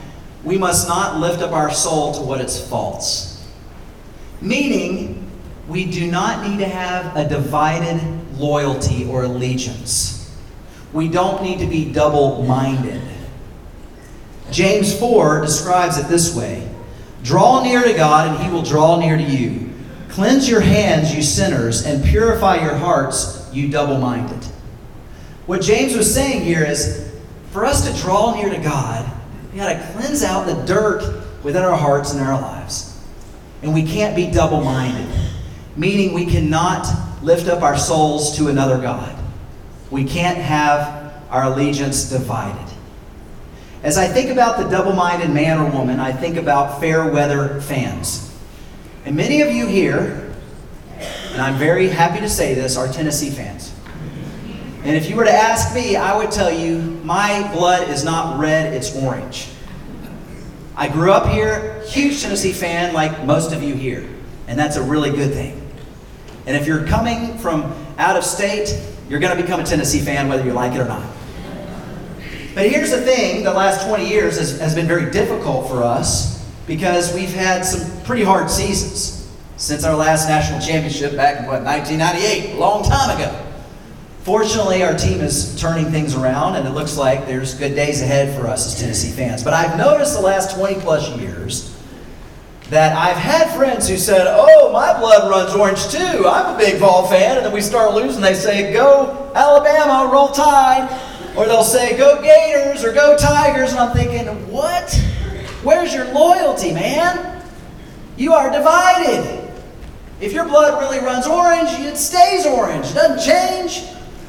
we 0.45 0.57
must 0.57 0.87
not 0.87 1.19
lift 1.19 1.41
up 1.41 1.51
our 1.51 1.71
soul 1.71 2.13
to 2.13 2.21
what 2.21 2.39
is 2.39 2.65
false. 2.69 3.45
Meaning, 4.39 5.29
we 5.67 5.85
do 5.85 6.09
not 6.09 6.47
need 6.47 6.59
to 6.59 6.67
have 6.67 7.17
a 7.17 7.27
divided 7.27 7.99
loyalty 8.37 9.05
or 9.09 9.23
allegiance. 9.23 10.37
We 10.93 11.09
don't 11.09 11.41
need 11.41 11.59
to 11.59 11.65
be 11.65 11.91
double 11.91 12.43
minded. 12.43 13.01
James 14.51 14.97
4 14.97 15.41
describes 15.41 15.97
it 15.97 16.07
this 16.07 16.35
way 16.35 16.69
Draw 17.23 17.63
near 17.63 17.83
to 17.83 17.93
God, 17.93 18.29
and 18.29 18.45
he 18.45 18.51
will 18.51 18.61
draw 18.61 18.99
near 18.99 19.17
to 19.17 19.23
you. 19.23 19.71
Cleanse 20.09 20.47
your 20.47 20.61
hands, 20.61 21.13
you 21.13 21.23
sinners, 21.23 21.85
and 21.85 22.05
purify 22.05 22.63
your 22.63 22.75
hearts, 22.75 23.49
you 23.51 23.67
double 23.67 23.97
minded. 23.97 24.45
What 25.47 25.61
James 25.61 25.95
was 25.95 26.13
saying 26.13 26.43
here 26.43 26.63
is 26.63 27.11
for 27.51 27.65
us 27.65 27.89
to 27.89 28.01
draw 28.01 28.35
near 28.35 28.49
to 28.49 28.61
God, 28.61 29.11
we 29.55 29.61
got 29.61 29.69
to 29.69 29.93
cleanse 29.93 30.21
out 30.21 30.47
the 30.47 30.65
dirt 30.65 31.23
within 31.41 31.63
our 31.63 31.77
hearts 31.77 32.11
and 32.11 32.19
our 32.19 32.41
lives. 32.41 33.01
And 33.63 33.73
we 33.73 33.83
can't 33.83 34.13
be 34.13 34.29
double 34.29 34.61
minded, 34.61 35.07
meaning 35.77 36.13
we 36.13 36.25
cannot 36.25 36.85
lift 37.23 37.47
up 37.47 37.63
our 37.63 37.77
souls 37.77 38.35
to 38.35 38.49
another 38.49 38.77
God. 38.81 39.17
We 39.89 40.03
can't 40.03 40.37
have 40.37 41.23
our 41.29 41.45
allegiance 41.45 42.09
divided. 42.09 42.69
As 43.81 43.97
I 43.97 44.09
think 44.09 44.29
about 44.29 44.57
the 44.57 44.67
double 44.67 44.91
minded 44.91 45.29
man 45.29 45.57
or 45.57 45.71
woman, 45.71 46.01
I 46.01 46.11
think 46.11 46.35
about 46.35 46.81
fair 46.81 47.09
weather 47.09 47.61
fans. 47.61 48.37
And 49.05 49.15
many 49.15 49.39
of 49.39 49.53
you 49.53 49.67
here, 49.67 50.33
and 51.31 51.41
I'm 51.41 51.57
very 51.57 51.87
happy 51.87 52.19
to 52.19 52.29
say 52.29 52.55
this, 52.55 52.75
are 52.75 52.89
Tennessee 52.89 53.29
fans. 53.29 53.64
And 54.85 54.95
if 54.95 55.09
you 55.09 55.15
were 55.15 55.23
to 55.23 55.31
ask 55.33 55.73
me, 55.73 55.95
I 55.95 56.15
would 56.15 56.29
tell 56.29 56.51
you 56.51 56.79
my 57.03 57.51
blood 57.51 57.89
is 57.89 58.03
not 58.03 58.39
red, 58.39 58.71
it's 58.71 58.95
orange. 58.95 59.49
I 60.75 60.89
grew 60.89 61.11
up 61.11 61.27
here, 61.31 61.81
huge 61.87 62.21
Tennessee 62.21 62.51
fan 62.51 62.93
like 62.93 63.25
most 63.25 63.51
of 63.51 63.63
you 63.63 63.73
here. 63.73 64.07
And 64.47 64.59
that's 64.59 64.75
a 64.75 64.83
really 64.83 65.09
good 65.09 65.33
thing. 65.33 65.59
And 66.45 66.55
if 66.55 66.67
you're 66.67 66.85
coming 66.85 67.35
from 67.39 67.63
out 67.97 68.15
of 68.15 68.23
state, 68.23 68.79
you're 69.09 69.19
going 69.19 69.35
to 69.35 69.41
become 69.41 69.59
a 69.59 69.63
Tennessee 69.63 70.01
fan 70.01 70.29
whether 70.29 70.45
you 70.45 70.53
like 70.53 70.73
it 70.73 70.81
or 70.81 70.87
not. 70.87 71.09
But 72.53 72.69
here's 72.69 72.91
the 72.91 73.01
thing 73.01 73.43
the 73.43 73.53
last 73.53 73.87
20 73.87 74.07
years 74.07 74.37
has, 74.37 74.59
has 74.59 74.75
been 74.75 74.85
very 74.85 75.09
difficult 75.09 75.67
for 75.67 75.81
us 75.81 76.47
because 76.67 77.11
we've 77.15 77.33
had 77.33 77.65
some 77.65 78.03
pretty 78.03 78.23
hard 78.23 78.51
seasons 78.51 79.33
since 79.57 79.83
our 79.83 79.95
last 79.95 80.29
national 80.29 80.61
championship 80.61 81.15
back 81.15 81.39
in 81.39 81.47
what, 81.47 81.63
1998, 81.63 82.53
a 82.53 82.59
long 82.59 82.83
time 82.83 83.17
ago. 83.17 83.44
Fortunately, 84.25 84.81
our 84.81 84.97
team 84.97 85.21
is 85.21 85.55
turning 85.61 85.85
things 85.91 86.15
around, 86.15 86.55
and 86.55 86.67
it 86.67 86.71
looks 86.71 86.97
like 86.97 87.27
there's 87.27 87.53
good 87.53 87.75
days 87.75 88.01
ahead 88.01 88.35
for 88.35 88.47
us 88.47 88.65
as 88.65 88.81
Tennessee 88.81 89.11
fans. 89.11 89.43
But 89.43 89.53
I've 89.53 89.77
noticed 89.77 90.15
the 90.15 90.21
last 90.21 90.57
20 90.57 90.81
plus 90.81 91.15
years 91.19 91.79
that 92.71 92.97
I've 92.97 93.17
had 93.17 93.55
friends 93.55 93.87
who 93.87 93.97
said, 93.97 94.25
Oh, 94.27 94.71
my 94.73 94.97
blood 94.97 95.29
runs 95.29 95.53
orange 95.53 95.89
too. 95.89 96.27
I'm 96.27 96.55
a 96.55 96.57
big 96.57 96.79
Vol 96.79 97.07
fan. 97.07 97.37
And 97.37 97.45
then 97.45 97.53
we 97.53 97.61
start 97.61 97.93
losing. 97.93 98.19
They 98.19 98.33
say, 98.33 98.73
Go 98.73 99.31
Alabama, 99.35 100.11
roll 100.11 100.29
tide. 100.29 100.89
Or 101.37 101.45
they'll 101.45 101.63
say, 101.63 101.97
go 101.97 102.21
Gators 102.21 102.83
or 102.83 102.93
go 102.93 103.15
Tigers. 103.17 103.71
And 103.71 103.79
I'm 103.79 103.95
thinking, 103.95 104.25
what? 104.51 104.91
Where's 105.63 105.93
your 105.93 106.05
loyalty, 106.13 106.73
man? 106.73 107.43
You 108.17 108.33
are 108.33 108.49
divided. 108.49 109.51
If 110.21 110.31
your 110.31 110.45
blood 110.45 110.81
really 110.81 110.99
runs 111.05 111.27
orange, 111.27 111.69
it 111.71 111.97
stays 111.97 112.45
orange. 112.45 112.87
It 112.87 112.93
doesn't 112.95 113.19
change. 113.19 113.83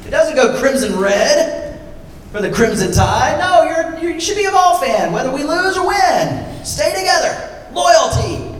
It 0.07 0.11
doesn't 0.11 0.37
go 0.37 0.57
crimson 0.57 0.97
red 0.97 1.81
for 2.31 2.41
the 2.41 2.49
Crimson 2.49 2.93
Tide. 2.93 3.39
No, 3.41 3.99
you're, 4.01 4.19
should 4.21 4.37
be 4.37 4.45
a 4.45 4.51
Vol 4.51 4.77
fan, 4.77 5.11
whether 5.11 5.29
we 5.33 5.43
lose 5.43 5.77
or 5.77 5.85
win. 5.85 6.65
Stay 6.65 6.93
together. 6.93 7.67
Loyalty. 7.73 8.55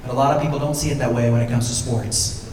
But 0.00 0.12
a 0.12 0.14
lot 0.14 0.34
of 0.34 0.42
people 0.42 0.58
don't 0.58 0.74
see 0.74 0.88
it 0.88 0.98
that 0.98 1.12
way 1.12 1.30
when 1.30 1.42
it 1.42 1.50
comes 1.50 1.68
to 1.68 1.74
sports. 1.74 2.50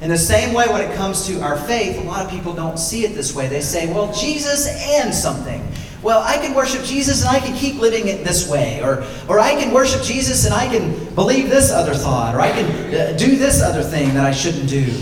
In 0.00 0.10
the 0.10 0.18
same 0.18 0.52
way, 0.54 0.66
when 0.66 0.80
it 0.80 0.92
comes 0.96 1.24
to 1.28 1.40
our 1.40 1.56
faith, 1.56 2.02
a 2.02 2.04
lot 2.04 2.24
of 2.24 2.32
people 2.32 2.52
don't 2.52 2.78
see 2.78 3.04
it 3.04 3.14
this 3.14 3.32
way. 3.32 3.46
They 3.46 3.60
say, 3.60 3.86
well, 3.86 4.12
Jesus 4.12 4.66
and 4.66 5.14
something. 5.14 5.66
Well, 6.02 6.20
I 6.20 6.36
can 6.38 6.52
worship 6.52 6.82
Jesus 6.82 7.24
and 7.24 7.30
I 7.30 7.38
can 7.38 7.56
keep 7.56 7.80
living 7.80 8.08
it 8.08 8.24
this 8.24 8.48
way. 8.48 8.82
Or, 8.82 9.06
or 9.28 9.38
I 9.38 9.54
can 9.54 9.72
worship 9.72 10.02
Jesus 10.02 10.46
and 10.46 10.52
I 10.52 10.66
can 10.66 11.14
believe 11.14 11.48
this 11.48 11.70
other 11.70 11.94
thought. 11.94 12.34
Or 12.34 12.40
I 12.40 12.50
can 12.50 12.66
uh, 12.92 13.16
do 13.16 13.36
this 13.36 13.62
other 13.62 13.84
thing 13.84 14.14
that 14.14 14.26
I 14.26 14.32
shouldn't 14.32 14.68
do. 14.68 14.92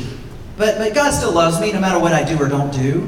But, 0.56 0.78
but 0.78 0.94
God 0.94 1.12
still 1.12 1.32
loves 1.32 1.60
me 1.60 1.72
no 1.72 1.80
matter 1.80 1.98
what 1.98 2.12
I 2.12 2.24
do 2.24 2.36
or 2.38 2.48
don't 2.48 2.72
do. 2.72 3.00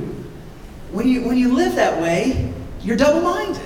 When 0.92 1.08
you, 1.08 1.24
when 1.24 1.36
you 1.36 1.52
live 1.54 1.74
that 1.74 2.00
way, 2.00 2.52
you're 2.80 2.96
double 2.96 3.20
minded. 3.20 3.60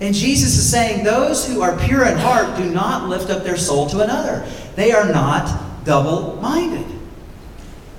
And 0.00 0.14
Jesus 0.14 0.56
is 0.56 0.68
saying, 0.68 1.04
Those 1.04 1.46
who 1.46 1.62
are 1.62 1.78
pure 1.78 2.06
in 2.06 2.18
heart 2.18 2.56
do 2.56 2.68
not 2.70 3.08
lift 3.08 3.30
up 3.30 3.44
their 3.44 3.56
soul 3.56 3.88
to 3.90 4.00
another. 4.00 4.46
They 4.74 4.92
are 4.92 5.10
not 5.10 5.84
double 5.84 6.36
minded. 6.36 6.86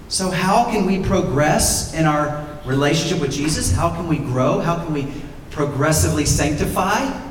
So, 0.09 0.29
how 0.29 0.65
can 0.65 0.85
we 0.85 1.01
progress 1.01 1.93
in 1.93 2.05
our 2.05 2.45
relationship 2.65 3.21
with 3.21 3.31
Jesus? 3.31 3.71
How 3.71 3.89
can 3.89 4.07
we 4.07 4.17
grow? 4.17 4.59
How 4.59 4.83
can 4.83 4.93
we 4.93 5.11
progressively 5.49 6.25
sanctify? 6.25 7.21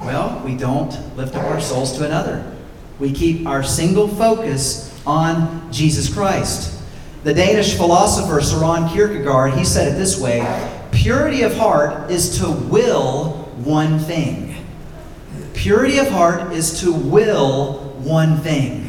Well, 0.00 0.42
we 0.44 0.56
don't 0.56 0.90
lift 1.16 1.36
up 1.36 1.44
our 1.44 1.60
souls 1.60 1.96
to 1.98 2.06
another. 2.06 2.56
We 3.00 3.12
keep 3.12 3.46
our 3.46 3.62
single 3.62 4.06
focus 4.06 4.94
on 5.06 5.72
Jesus 5.72 6.12
Christ. 6.12 6.80
The 7.24 7.34
Danish 7.34 7.74
philosopher 7.74 8.40
Søren 8.40 8.92
Kierkegaard, 8.92 9.54
he 9.54 9.64
said 9.64 9.88
it 9.88 9.96
this 9.96 10.20
way, 10.20 10.40
purity 10.92 11.42
of 11.42 11.54
heart 11.56 12.10
is 12.10 12.38
to 12.38 12.50
will 12.50 13.32
one 13.64 13.98
thing. 13.98 14.56
Purity 15.54 15.98
of 15.98 16.08
heart 16.08 16.52
is 16.52 16.80
to 16.80 16.92
will 16.92 17.78
one 17.98 18.38
thing. 18.38 18.86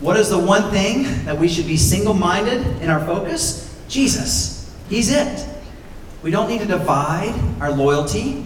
What 0.00 0.16
is 0.16 0.30
the 0.30 0.38
one 0.38 0.70
thing 0.70 1.24
that 1.24 1.38
we 1.38 1.48
should 1.48 1.66
be 1.66 1.76
single 1.76 2.14
minded 2.14 2.66
in 2.82 2.90
our 2.90 3.04
focus? 3.06 3.72
Jesus. 3.88 4.74
He's 4.88 5.12
it. 5.12 5.48
We 6.22 6.30
don't 6.30 6.48
need 6.48 6.60
to 6.60 6.66
divide 6.66 7.34
our 7.60 7.70
loyalty. 7.70 8.44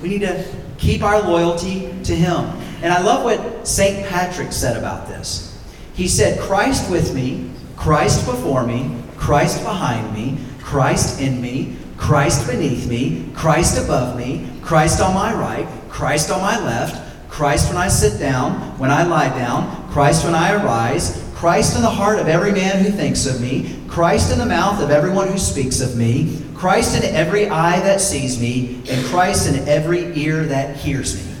We 0.00 0.08
need 0.08 0.20
to 0.20 0.44
keep 0.78 1.02
our 1.02 1.20
loyalty 1.20 1.92
to 2.04 2.14
Him. 2.14 2.61
And 2.82 2.92
I 2.92 3.00
love 3.00 3.22
what 3.22 3.66
St. 3.66 4.06
Patrick 4.06 4.52
said 4.52 4.76
about 4.76 5.06
this. 5.06 5.56
He 5.94 6.08
said, 6.08 6.40
Christ 6.40 6.90
with 6.90 7.14
me, 7.14 7.50
Christ 7.76 8.26
before 8.26 8.66
me, 8.66 8.96
Christ 9.16 9.62
behind 9.62 10.12
me, 10.12 10.38
Christ 10.60 11.20
in 11.20 11.40
me, 11.40 11.76
Christ 11.96 12.48
beneath 12.48 12.88
me, 12.88 13.30
Christ 13.34 13.82
above 13.82 14.16
me, 14.16 14.50
Christ 14.62 15.00
on 15.00 15.14
my 15.14 15.32
right, 15.32 15.68
Christ 15.88 16.30
on 16.30 16.40
my 16.40 16.58
left, 16.58 17.30
Christ 17.30 17.68
when 17.68 17.76
I 17.76 17.86
sit 17.86 18.18
down, 18.18 18.76
when 18.78 18.90
I 18.90 19.04
lie 19.04 19.28
down, 19.28 19.88
Christ 19.92 20.24
when 20.24 20.34
I 20.34 20.52
arise, 20.52 21.22
Christ 21.34 21.76
in 21.76 21.82
the 21.82 21.90
heart 21.90 22.18
of 22.18 22.28
every 22.28 22.52
man 22.52 22.84
who 22.84 22.90
thinks 22.90 23.26
of 23.26 23.40
me, 23.40 23.78
Christ 23.88 24.32
in 24.32 24.38
the 24.38 24.46
mouth 24.46 24.82
of 24.82 24.90
everyone 24.90 25.28
who 25.28 25.38
speaks 25.38 25.80
of 25.80 25.96
me, 25.96 26.40
Christ 26.54 26.96
in 26.96 27.14
every 27.14 27.48
eye 27.48 27.80
that 27.80 28.00
sees 28.00 28.40
me, 28.40 28.82
and 28.88 29.04
Christ 29.06 29.48
in 29.52 29.68
every 29.68 30.16
ear 30.18 30.44
that 30.44 30.76
hears 30.76 31.14
me. 31.24 31.31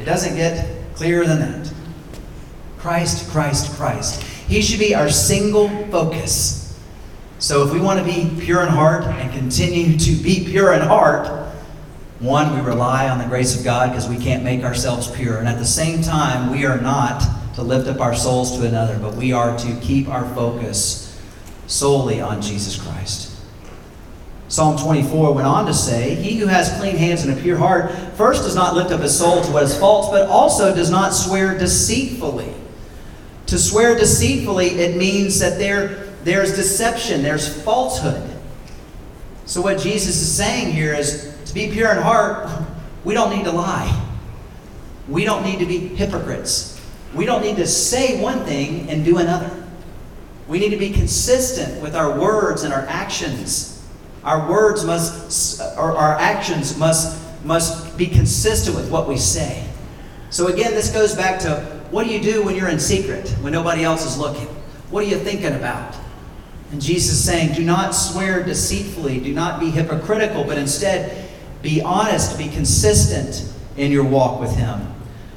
It 0.00 0.06
doesn't 0.06 0.34
get 0.34 0.66
clearer 0.94 1.26
than 1.26 1.40
that. 1.40 1.72
Christ, 2.78 3.30
Christ, 3.30 3.76
Christ. 3.76 4.22
He 4.22 4.62
should 4.62 4.80
be 4.80 4.94
our 4.94 5.10
single 5.10 5.68
focus. 5.88 6.80
So 7.38 7.66
if 7.66 7.72
we 7.72 7.80
want 7.80 7.98
to 7.98 8.04
be 8.04 8.30
pure 8.42 8.62
in 8.62 8.68
heart 8.68 9.04
and 9.04 9.30
continue 9.32 9.98
to 9.98 10.12
be 10.22 10.46
pure 10.46 10.72
in 10.72 10.80
heart, 10.80 11.28
one, 12.18 12.54
we 12.54 12.60
rely 12.62 13.10
on 13.10 13.18
the 13.18 13.26
grace 13.26 13.58
of 13.58 13.62
God 13.62 13.90
because 13.90 14.08
we 14.08 14.16
can't 14.16 14.42
make 14.42 14.64
ourselves 14.64 15.10
pure. 15.10 15.38
And 15.38 15.46
at 15.46 15.58
the 15.58 15.66
same 15.66 16.00
time, 16.00 16.50
we 16.50 16.64
are 16.64 16.80
not 16.80 17.22
to 17.56 17.62
lift 17.62 17.86
up 17.86 18.00
our 18.00 18.14
souls 18.14 18.58
to 18.58 18.66
another, 18.66 18.98
but 18.98 19.14
we 19.16 19.32
are 19.32 19.56
to 19.58 19.80
keep 19.80 20.08
our 20.08 20.26
focus 20.34 21.20
solely 21.66 22.22
on 22.22 22.40
Jesus 22.40 22.80
Christ. 22.80 23.29
Psalm 24.50 24.76
24 24.76 25.32
went 25.32 25.46
on 25.46 25.64
to 25.64 25.72
say, 25.72 26.16
He 26.16 26.36
who 26.36 26.48
has 26.48 26.76
clean 26.80 26.96
hands 26.96 27.24
and 27.24 27.38
a 27.38 27.40
pure 27.40 27.56
heart 27.56 27.92
first 28.16 28.42
does 28.42 28.56
not 28.56 28.74
lift 28.74 28.90
up 28.90 29.00
his 29.00 29.16
soul 29.16 29.44
to 29.44 29.52
what 29.52 29.62
is 29.62 29.78
false, 29.78 30.10
but 30.10 30.28
also 30.28 30.74
does 30.74 30.90
not 30.90 31.14
swear 31.14 31.56
deceitfully. 31.56 32.52
To 33.46 33.58
swear 33.60 33.94
deceitfully, 33.96 34.66
it 34.80 34.96
means 34.96 35.38
that 35.38 35.56
there, 35.56 36.08
there's 36.24 36.56
deception, 36.56 37.22
there's 37.22 37.62
falsehood. 37.62 38.28
So, 39.46 39.62
what 39.62 39.78
Jesus 39.78 40.20
is 40.20 40.34
saying 40.34 40.72
here 40.72 40.94
is 40.94 41.32
to 41.46 41.54
be 41.54 41.70
pure 41.70 41.92
in 41.92 41.98
heart, 41.98 42.50
we 43.04 43.14
don't 43.14 43.30
need 43.30 43.44
to 43.44 43.52
lie. 43.52 44.04
We 45.08 45.24
don't 45.24 45.44
need 45.44 45.60
to 45.60 45.66
be 45.66 45.78
hypocrites. 45.78 46.80
We 47.14 47.24
don't 47.24 47.42
need 47.42 47.56
to 47.56 47.68
say 47.68 48.20
one 48.20 48.44
thing 48.44 48.90
and 48.90 49.04
do 49.04 49.18
another. 49.18 49.64
We 50.48 50.58
need 50.58 50.70
to 50.70 50.76
be 50.76 50.90
consistent 50.90 51.80
with 51.80 51.94
our 51.94 52.18
words 52.18 52.64
and 52.64 52.74
our 52.74 52.84
actions. 52.86 53.79
Our 54.24 54.50
words 54.50 54.84
must, 54.84 55.60
or 55.78 55.96
our 55.96 56.16
actions 56.16 56.76
must, 56.76 57.20
must 57.44 57.96
be 57.96 58.06
consistent 58.06 58.76
with 58.76 58.90
what 58.90 59.08
we 59.08 59.16
say. 59.16 59.66
So, 60.30 60.48
again, 60.48 60.72
this 60.72 60.90
goes 60.90 61.14
back 61.14 61.40
to 61.40 61.60
what 61.90 62.06
do 62.06 62.12
you 62.12 62.20
do 62.20 62.44
when 62.44 62.54
you're 62.54 62.68
in 62.68 62.78
secret, 62.78 63.28
when 63.40 63.52
nobody 63.52 63.82
else 63.82 64.04
is 64.04 64.18
looking? 64.18 64.46
What 64.90 65.04
are 65.04 65.08
you 65.08 65.18
thinking 65.18 65.54
about? 65.54 65.96
And 66.70 66.80
Jesus 66.80 67.12
is 67.12 67.24
saying, 67.24 67.54
do 67.54 67.64
not 67.64 67.94
swear 67.94 68.44
deceitfully, 68.44 69.20
do 69.20 69.32
not 69.32 69.58
be 69.58 69.70
hypocritical, 69.70 70.44
but 70.44 70.56
instead 70.56 71.28
be 71.62 71.82
honest, 71.82 72.38
be 72.38 72.48
consistent 72.48 73.52
in 73.76 73.90
your 73.90 74.04
walk 74.04 74.40
with 74.40 74.54
Him. 74.54 74.80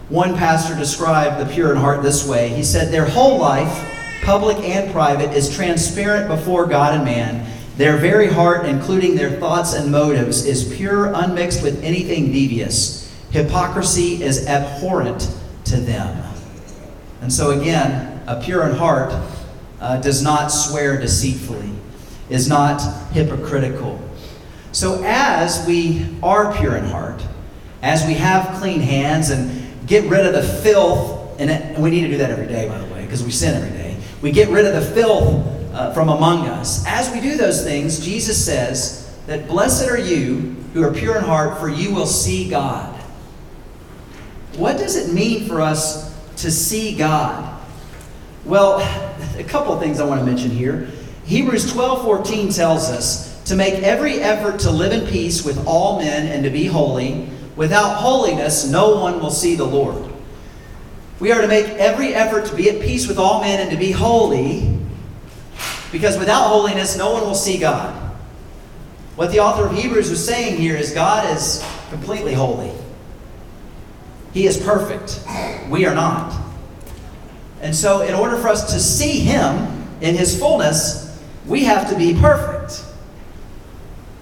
One 0.10 0.36
pastor 0.36 0.76
described 0.76 1.42
the 1.42 1.52
pure 1.52 1.72
in 1.72 1.78
heart 1.78 2.04
this 2.04 2.28
way 2.28 2.50
He 2.50 2.64
said, 2.64 2.92
Their 2.92 3.06
whole 3.06 3.40
life, 3.40 3.90
public 4.24 4.58
and 4.60 4.92
private, 4.92 5.34
is 5.34 5.54
transparent 5.54 6.28
before 6.28 6.66
God 6.66 6.96
and 6.96 7.06
man. 7.06 7.50
Their 7.78 7.98
very 7.98 8.28
heart, 8.28 8.66
including 8.66 9.16
their 9.16 9.32
thoughts 9.32 9.74
and 9.74 9.92
motives, 9.92 10.46
is 10.46 10.76
pure, 10.76 11.12
unmixed 11.14 11.64
with 11.64 11.84
anything 11.84 12.32
devious. 12.32 13.12
Hypocrisy 13.32 14.24
is 14.24 14.48
abhorrent 14.48 15.30
to 15.66 15.78
them. 15.78 16.24
And 17.22 17.34
so, 17.34 17.60
again, 17.60 18.22
a 18.28 18.42
pure 18.42 18.70
in 18.70 18.76
heart 18.76 19.14
uh, 19.80 19.98
does 20.02 20.22
not 20.22 20.48
swear 20.48 21.00
deceitfully, 21.00 21.72
is 22.30 22.48
not 22.48 22.82
hypocritical, 23.12 24.00
so, 24.74 25.04
as 25.06 25.64
we 25.68 26.04
are 26.24 26.52
pure 26.58 26.76
in 26.76 26.86
heart, 26.86 27.22
as 27.84 28.08
we 28.08 28.16
have 28.16 28.60
clean 28.60 28.80
hands 28.80 29.30
and 29.30 29.88
get 29.88 30.10
rid 30.10 30.26
of 30.26 30.34
the 30.34 30.42
filth, 30.42 31.40
and 31.40 31.78
we 31.78 31.92
need 31.92 32.02
to 32.02 32.08
do 32.08 32.18
that 32.18 32.32
every 32.32 32.48
day, 32.48 32.68
by 32.68 32.80
the 32.80 32.92
way, 32.92 33.04
because 33.04 33.24
we 33.24 33.30
sin 33.30 33.54
every 33.54 33.70
day. 33.70 33.96
We 34.24 34.32
get 34.32 34.50
rid 34.50 34.66
of 34.66 34.74
the 34.74 34.82
filth 34.82 35.53
uh, 35.74 35.94
from 35.94 36.10
among 36.10 36.48
us. 36.48 36.86
As 36.88 37.12
we 37.12 37.20
do 37.20 37.36
those 37.36 37.64
things, 37.64 38.00
Jesus 38.00 38.44
says 38.44 39.18
that 39.28 39.48
blessed 39.48 39.90
are 39.90 39.98
you 39.98 40.56
who 40.74 40.84
are 40.84 40.94
pure 40.94 41.18
in 41.18 41.24
heart, 41.24 41.60
for 41.60 41.70
you 41.70 41.94
will 41.94 42.06
see 42.06 42.50
God. 42.50 42.94
What 44.56 44.78
does 44.78 44.96
it 44.96 45.14
mean 45.14 45.48
for 45.48 45.62
us 45.62 46.14
to 46.38 46.52
see 46.52 46.96
God? 46.96 47.62
Well, 48.46 48.80
a 49.38 49.44
couple 49.44 49.74
of 49.74 49.80
things 49.80 50.00
I 50.00 50.06
want 50.06 50.20
to 50.20 50.26
mention 50.26 50.52
here. 50.52 50.90
Hebrews 51.26 51.72
12 51.72 52.04
14 52.04 52.50
tells 52.50 52.90
us 52.90 53.44
to 53.46 53.56
make 53.56 53.76
every 53.76 54.20
effort 54.20 54.60
to 54.62 54.72
live 54.72 54.94
in 54.94 55.08
peace 55.08 55.44
with 55.44 55.66
all 55.66 56.00
men 56.00 56.28
and 56.28 56.44
to 56.44 56.50
be 56.50 56.66
holy. 56.66 57.30
Without 57.56 57.96
holiness, 57.96 58.70
no 58.70 59.00
one 59.00 59.20
will 59.20 59.32
see 59.32 59.56
the 59.56 59.64
Lord. 59.64 60.12
We 61.20 61.32
are 61.32 61.42
to 61.42 61.48
make 61.48 61.66
every 61.66 62.14
effort 62.14 62.48
to 62.48 62.56
be 62.56 62.70
at 62.70 62.82
peace 62.82 63.08
with 63.08 63.18
all 63.18 63.42
men 63.42 63.60
and 63.60 63.72
to 63.72 63.78
be 63.78 63.92
holy, 63.92 64.73
because 65.94 66.18
without 66.18 66.48
holiness, 66.48 66.98
no 66.98 67.14
one 67.14 67.22
will 67.22 67.36
see 67.36 67.60
God. 67.60 67.94
What 69.16 69.32
the 69.32 69.40
author 69.40 69.68
of 69.68 69.76
Hebrews 69.76 70.10
was 70.10 70.26
saying 70.26 70.58
here 70.58 70.76
is 70.76 70.92
God 70.92 71.32
is 71.38 71.64
completely 71.92 72.34
holy. 72.34 72.72
He 74.34 74.48
is 74.48 74.58
perfect. 74.58 75.24
We 75.70 75.86
are 75.86 75.94
not. 75.94 76.42
And 77.62 77.76
so, 77.76 78.02
in 78.02 78.16
order 78.16 78.38
for 78.38 78.48
us 78.48 78.74
to 78.74 78.80
see 78.80 79.20
Him 79.20 79.88
in 80.02 80.16
His 80.16 80.38
fullness, 80.38 81.24
we 81.46 81.64
have 81.66 81.88
to 81.92 81.96
be 81.96 82.16
perfect. 82.16 82.84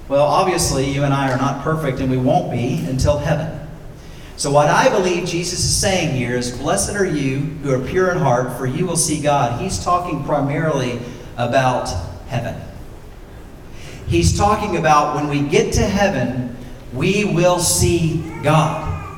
Well, 0.10 0.26
obviously, 0.26 0.92
you 0.92 1.06
and 1.06 1.14
I 1.14 1.32
are 1.32 1.38
not 1.38 1.64
perfect, 1.64 2.02
and 2.02 2.12
we 2.12 2.18
won't 2.18 2.52
be 2.52 2.86
until 2.86 3.18
heaven. 3.18 3.66
So, 4.36 4.52
what 4.52 4.68
I 4.68 4.90
believe 4.90 5.26
Jesus 5.26 5.60
is 5.60 5.74
saying 5.74 6.18
here 6.18 6.36
is 6.36 6.58
Blessed 6.58 6.96
are 6.96 7.06
you 7.06 7.38
who 7.64 7.74
are 7.74 7.80
pure 7.80 8.12
in 8.12 8.18
heart, 8.18 8.58
for 8.58 8.66
you 8.66 8.86
will 8.86 8.98
see 8.98 9.22
God. 9.22 9.62
He's 9.62 9.82
talking 9.82 10.26
primarily 10.26 11.00
about 11.38 11.90
heaven. 12.28 12.60
He's 14.08 14.38
talking 14.38 14.78
about 14.78 15.16
when 15.16 15.28
we 15.30 15.48
get 15.48 15.74
to 15.74 15.82
heaven, 15.82 16.56
we 16.94 17.26
will 17.26 17.60
see 17.60 18.18
God. 18.44 19.18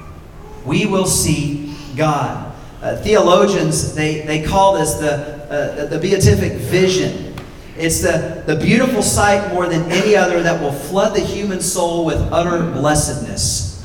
We 0.65 0.85
will 0.85 1.07
see 1.07 1.75
God. 1.95 2.53
Uh, 2.81 2.97
theologians, 2.97 3.95
they, 3.95 4.21
they 4.21 4.43
call 4.43 4.77
this 4.77 4.93
the, 4.95 5.13
uh, 5.49 5.85
the 5.87 5.99
beatific 5.99 6.53
vision. 6.53 7.33
It's 7.77 8.01
the, 8.01 8.43
the 8.45 8.55
beautiful 8.55 9.01
sight 9.01 9.51
more 9.53 9.67
than 9.67 9.91
any 9.91 10.15
other 10.15 10.43
that 10.43 10.61
will 10.61 10.71
flood 10.71 11.15
the 11.15 11.21
human 11.21 11.61
soul 11.61 12.05
with 12.05 12.19
utter 12.31 12.71
blessedness. 12.71 13.83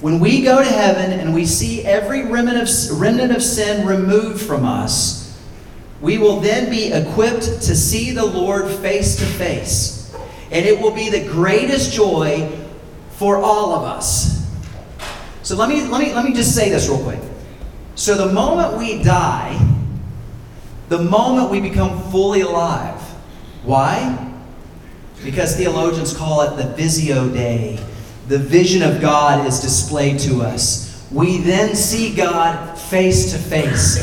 When 0.00 0.20
we 0.20 0.42
go 0.42 0.62
to 0.62 0.70
heaven 0.70 1.10
and 1.10 1.34
we 1.34 1.44
see 1.46 1.84
every 1.84 2.24
remnant 2.26 2.62
of, 2.62 3.00
remnant 3.00 3.32
of 3.32 3.42
sin 3.42 3.84
removed 3.86 4.40
from 4.40 4.64
us, 4.64 5.27
we 6.00 6.18
will 6.18 6.40
then 6.40 6.70
be 6.70 6.92
equipped 6.92 7.42
to 7.42 7.74
see 7.74 8.12
the 8.12 8.24
Lord 8.24 8.70
face 8.76 9.16
to 9.16 9.24
face. 9.24 10.14
And 10.50 10.64
it 10.64 10.80
will 10.80 10.94
be 10.94 11.10
the 11.10 11.24
greatest 11.28 11.92
joy 11.92 12.50
for 13.12 13.36
all 13.36 13.74
of 13.74 13.84
us. 13.84 14.46
So 15.42 15.56
let 15.56 15.68
me, 15.68 15.82
let 15.86 16.00
me, 16.00 16.14
let 16.14 16.24
me 16.24 16.32
just 16.32 16.54
say 16.54 16.70
this 16.70 16.88
real 16.88 17.02
quick. 17.02 17.20
So 17.94 18.14
the 18.14 18.32
moment 18.32 18.78
we 18.78 19.02
die, 19.02 19.58
the 20.88 21.02
moment 21.02 21.50
we 21.50 21.60
become 21.60 22.10
fully 22.10 22.42
alive, 22.42 23.00
why? 23.64 24.24
Because 25.24 25.56
theologians 25.56 26.16
call 26.16 26.42
it 26.42 26.56
the 26.56 26.74
Visio 26.74 27.28
Dei. 27.28 27.78
The 28.28 28.38
vision 28.38 28.82
of 28.82 29.00
God 29.00 29.46
is 29.46 29.60
displayed 29.60 30.20
to 30.20 30.42
us. 30.42 31.06
We 31.10 31.38
then 31.38 31.74
see 31.74 32.14
God 32.14 32.78
face 32.78 33.32
to 33.32 33.38
face. 33.38 33.98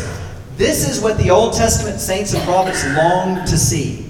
This 0.57 0.89
is 0.89 1.01
what 1.01 1.17
the 1.17 1.31
Old 1.31 1.53
Testament 1.53 1.99
saints 1.99 2.33
and 2.33 2.41
prophets 2.43 2.85
longed 2.95 3.47
to 3.47 3.57
see. 3.57 4.05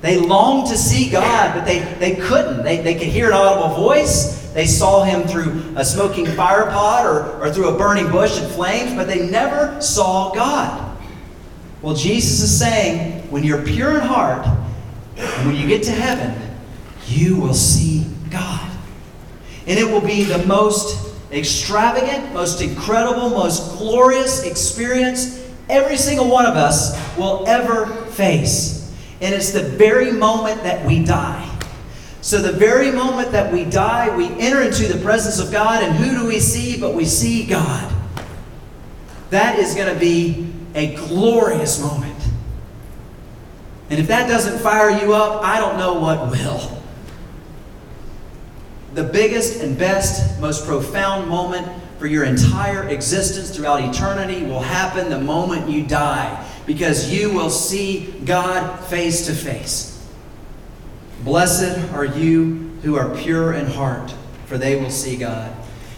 They 0.00 0.18
longed 0.18 0.68
to 0.68 0.78
see 0.78 1.10
God, 1.10 1.54
but 1.54 1.64
they, 1.64 1.80
they 1.98 2.14
couldn't. 2.14 2.62
They, 2.62 2.80
they 2.80 2.94
could 2.94 3.08
hear 3.08 3.26
an 3.28 3.32
audible 3.34 3.74
voice. 3.74 4.50
They 4.54 4.66
saw 4.66 5.02
him 5.04 5.26
through 5.26 5.74
a 5.76 5.84
smoking 5.84 6.24
fire 6.24 6.70
pot 6.70 7.04
or, 7.04 7.42
or 7.42 7.52
through 7.52 7.68
a 7.68 7.76
burning 7.76 8.10
bush 8.10 8.40
and 8.40 8.50
flames, 8.52 8.94
but 8.94 9.06
they 9.08 9.28
never 9.28 9.80
saw 9.80 10.32
God. 10.32 10.96
Well, 11.82 11.94
Jesus 11.94 12.42
is 12.42 12.58
saying, 12.58 13.30
when 13.30 13.44
you're 13.44 13.62
pure 13.62 13.96
in 13.96 14.00
heart, 14.00 14.46
and 15.16 15.46
when 15.46 15.56
you 15.56 15.66
get 15.66 15.82
to 15.84 15.90
heaven, 15.90 16.56
you 17.06 17.36
will 17.36 17.54
see 17.54 18.06
God. 18.30 18.70
And 19.66 19.78
it 19.78 19.84
will 19.84 20.00
be 20.00 20.22
the 20.24 20.44
most 20.46 21.14
extravagant, 21.30 22.32
most 22.32 22.62
incredible, 22.62 23.30
most 23.30 23.76
glorious 23.78 24.44
experience 24.44 25.47
every 25.68 25.96
single 25.96 26.28
one 26.28 26.46
of 26.46 26.56
us 26.56 26.96
will 27.16 27.44
ever 27.46 27.86
face. 27.86 28.92
And 29.20 29.34
it's 29.34 29.50
the 29.50 29.62
very 29.62 30.12
moment 30.12 30.62
that 30.62 30.86
we 30.86 31.04
die. 31.04 31.44
So, 32.20 32.42
the 32.42 32.52
very 32.52 32.90
moment 32.90 33.32
that 33.32 33.52
we 33.52 33.64
die, 33.64 34.14
we 34.16 34.26
enter 34.38 34.62
into 34.62 34.92
the 34.92 35.02
presence 35.02 35.38
of 35.38 35.52
God, 35.52 35.82
and 35.82 35.96
who 35.96 36.18
do 36.18 36.26
we 36.26 36.40
see? 36.40 36.78
But 36.78 36.94
we 36.94 37.04
see 37.04 37.46
God. 37.46 37.94
That 39.30 39.58
is 39.58 39.74
going 39.74 39.92
to 39.92 39.98
be 39.98 40.52
a 40.74 40.94
glorious 40.96 41.80
moment. 41.80 42.16
And 43.90 43.98
if 43.98 44.08
that 44.08 44.28
doesn't 44.28 44.58
fire 44.58 44.90
you 44.90 45.14
up, 45.14 45.42
I 45.42 45.58
don't 45.58 45.78
know 45.78 45.94
what 45.94 46.30
will. 46.30 46.82
the 48.94 49.04
biggest 49.04 49.62
and 49.62 49.78
best, 49.78 50.40
most 50.40 50.66
profound 50.66 51.28
moment 51.28 51.66
for 51.98 52.06
your 52.06 52.24
entire 52.24 52.88
existence 52.88 53.54
throughout 53.54 53.82
eternity 53.82 54.44
will 54.44 54.60
happen 54.60 55.10
the 55.10 55.20
moment 55.20 55.68
you 55.68 55.84
die 55.84 56.46
because 56.64 57.12
you 57.12 57.32
will 57.32 57.50
see 57.50 58.12
God 58.24 58.78
face 58.84 59.26
to 59.26 59.32
face. 59.32 60.06
Blessed 61.24 61.92
are 61.92 62.04
you 62.04 62.70
who 62.82 62.96
are 62.96 63.14
pure 63.16 63.52
in 63.52 63.66
heart, 63.66 64.14
for 64.46 64.56
they 64.58 64.80
will 64.80 64.90
see 64.90 65.16
God. 65.16 65.52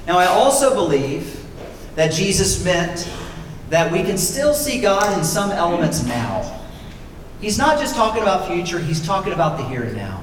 Now, 0.06 0.18
I 0.18 0.26
also 0.26 0.74
believe 0.74 1.44
that 1.96 2.12
Jesus 2.12 2.64
meant 2.64 3.10
that 3.68 3.92
we 3.92 4.02
can 4.02 4.16
still 4.16 4.54
see 4.54 4.80
God 4.80 5.18
in 5.18 5.24
some 5.24 5.50
elements 5.50 6.04
now. 6.04 6.60
He's 7.40 7.58
not 7.58 7.78
just 7.78 7.94
talking 7.94 8.22
about 8.22 8.46
future, 8.48 8.78
he's 8.78 9.04
talking 9.04 9.32
about 9.32 9.58
the 9.58 9.64
here 9.64 9.82
and 9.82 9.96
now. 9.96 10.19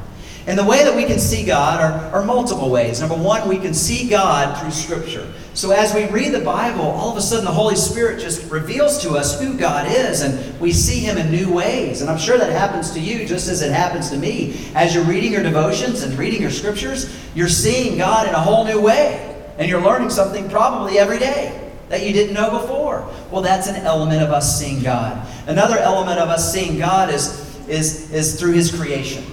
And 0.48 0.58
the 0.58 0.64
way 0.64 0.86
that 0.86 0.96
we 0.96 1.04
can 1.04 1.20
see 1.20 1.46
God 1.46 1.82
are, 1.82 2.22
are 2.22 2.26
multiple 2.26 2.70
ways. 2.70 3.02
Number 3.02 3.18
one, 3.18 3.50
we 3.50 3.58
can 3.58 3.74
see 3.74 4.08
God 4.08 4.58
through 4.58 4.72
Scripture. 4.72 5.30
So 5.54 5.72
as 5.72 5.94
we 5.94 6.06
read 6.06 6.32
the 6.32 6.40
Bible, 6.40 6.84
all 6.84 7.12
of 7.12 7.18
a 7.18 7.22
sudden 7.22 7.44
the 7.44 7.52
Holy 7.52 7.76
Spirit 7.76 8.22
just 8.22 8.50
reveals 8.50 9.02
to 9.04 9.16
us 9.16 9.42
who 9.42 9.58
God 9.58 9.92
is, 9.92 10.22
and 10.22 10.58
we 10.62 10.72
see 10.72 11.00
Him 11.00 11.18
in 11.18 11.32
new 11.32 11.52
ways. 11.52 12.00
And 12.00 12.10
I'm 12.10 12.18
sure 12.18 12.38
that 12.38 12.50
happens 12.50 12.92
to 12.92 13.00
you 13.02 13.26
just 13.26 13.50
as 13.50 13.62
it 13.62 13.74
happens 13.74 14.10
to 14.12 14.18
me. 14.18 14.58
As 14.74 14.96
you're 14.96 15.04
reading 15.04 15.34
your 15.34 15.44
devotions 15.44 16.04
and 16.04 16.18
reading 16.18 16.42
your 16.42 16.52
Scriptures, 16.52 17.14
you're 17.36 17.50
seeing 17.50 17.98
God 17.98 18.26
in 18.26 18.34
a 18.34 18.40
whole 18.40 18.64
new 18.64 18.80
way. 18.80 19.36
And 19.58 19.68
you're 19.68 19.82
learning 19.82 20.12
something 20.12 20.50
probably 20.50 20.98
every 20.98 21.20
day 21.20 21.72
that 21.90 22.06
you 22.06 22.14
didn't 22.14 22.34
know 22.34 22.52
before. 22.52 23.06
Well, 23.32 23.42
that's 23.42 23.68
an 23.68 23.76
element 23.76 24.24
of 24.24 24.30
us 24.30 24.58
seeing 24.58 24.82
God. 24.82 25.28
Another 25.46 25.78
element 25.78 26.20
of 26.20 26.30
us 26.30 26.54
seeing 26.54 26.78
God 26.78 27.14
is, 27.14 27.68
is, 27.68 28.12
is 28.14 28.40
through 28.40 28.54
His 28.54 28.74
creation. 28.74 29.26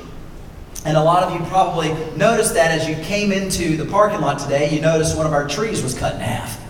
And 0.84 0.96
a 0.96 1.02
lot 1.02 1.22
of 1.22 1.32
you 1.32 1.46
probably 1.46 1.94
noticed 2.16 2.54
that 2.54 2.70
as 2.70 2.86
you 2.86 2.94
came 3.04 3.32
into 3.32 3.76
the 3.76 3.86
parking 3.86 4.20
lot 4.20 4.38
today, 4.38 4.74
you 4.74 4.82
noticed 4.82 5.16
one 5.16 5.26
of 5.26 5.32
our 5.32 5.48
trees 5.48 5.82
was 5.82 5.98
cut 5.98 6.14
in 6.14 6.20
half. 6.20 6.60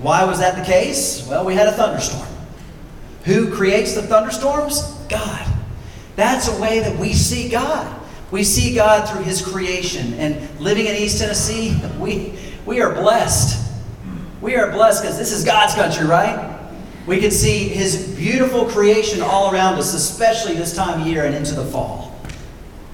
Why 0.00 0.24
was 0.24 0.38
that 0.38 0.56
the 0.56 0.64
case? 0.64 1.26
Well, 1.28 1.44
we 1.44 1.54
had 1.54 1.68
a 1.68 1.72
thunderstorm. 1.72 2.26
Who 3.24 3.52
creates 3.52 3.94
the 3.94 4.02
thunderstorms? 4.02 4.82
God. 5.10 5.46
That's 6.16 6.48
a 6.48 6.60
way 6.60 6.80
that 6.80 6.98
we 6.98 7.12
see 7.12 7.50
God. 7.50 8.00
We 8.30 8.42
see 8.42 8.74
God 8.74 9.08
through 9.08 9.24
His 9.24 9.42
creation. 9.46 10.14
And 10.14 10.58
living 10.58 10.86
in 10.86 10.94
East 10.94 11.18
Tennessee, 11.18 11.78
we, 11.98 12.32
we 12.64 12.80
are 12.80 12.94
blessed. 12.94 13.70
We 14.40 14.56
are 14.56 14.70
blessed 14.70 15.02
because 15.02 15.18
this 15.18 15.32
is 15.32 15.44
God's 15.44 15.74
country, 15.74 16.06
right? 16.06 16.58
We 17.06 17.20
can 17.20 17.30
see 17.30 17.68
His 17.68 18.14
beautiful 18.16 18.64
creation 18.64 19.20
all 19.20 19.52
around 19.52 19.74
us, 19.74 19.92
especially 19.92 20.54
this 20.54 20.74
time 20.74 21.02
of 21.02 21.06
year 21.06 21.26
and 21.26 21.34
into 21.34 21.54
the 21.54 21.64
fall. 21.64 22.09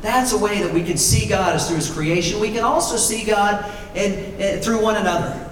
That's 0.06 0.32
a 0.32 0.38
way 0.38 0.62
that 0.62 0.72
we 0.72 0.84
can 0.84 0.96
see 0.96 1.26
God 1.26 1.56
is 1.56 1.66
through 1.66 1.76
His 1.76 1.90
creation. 1.90 2.38
We 2.38 2.52
can 2.52 2.62
also 2.62 2.96
see 2.96 3.24
God 3.24 3.68
in, 3.96 4.12
in, 4.40 4.60
through 4.60 4.80
one 4.80 4.94
another. 4.94 5.42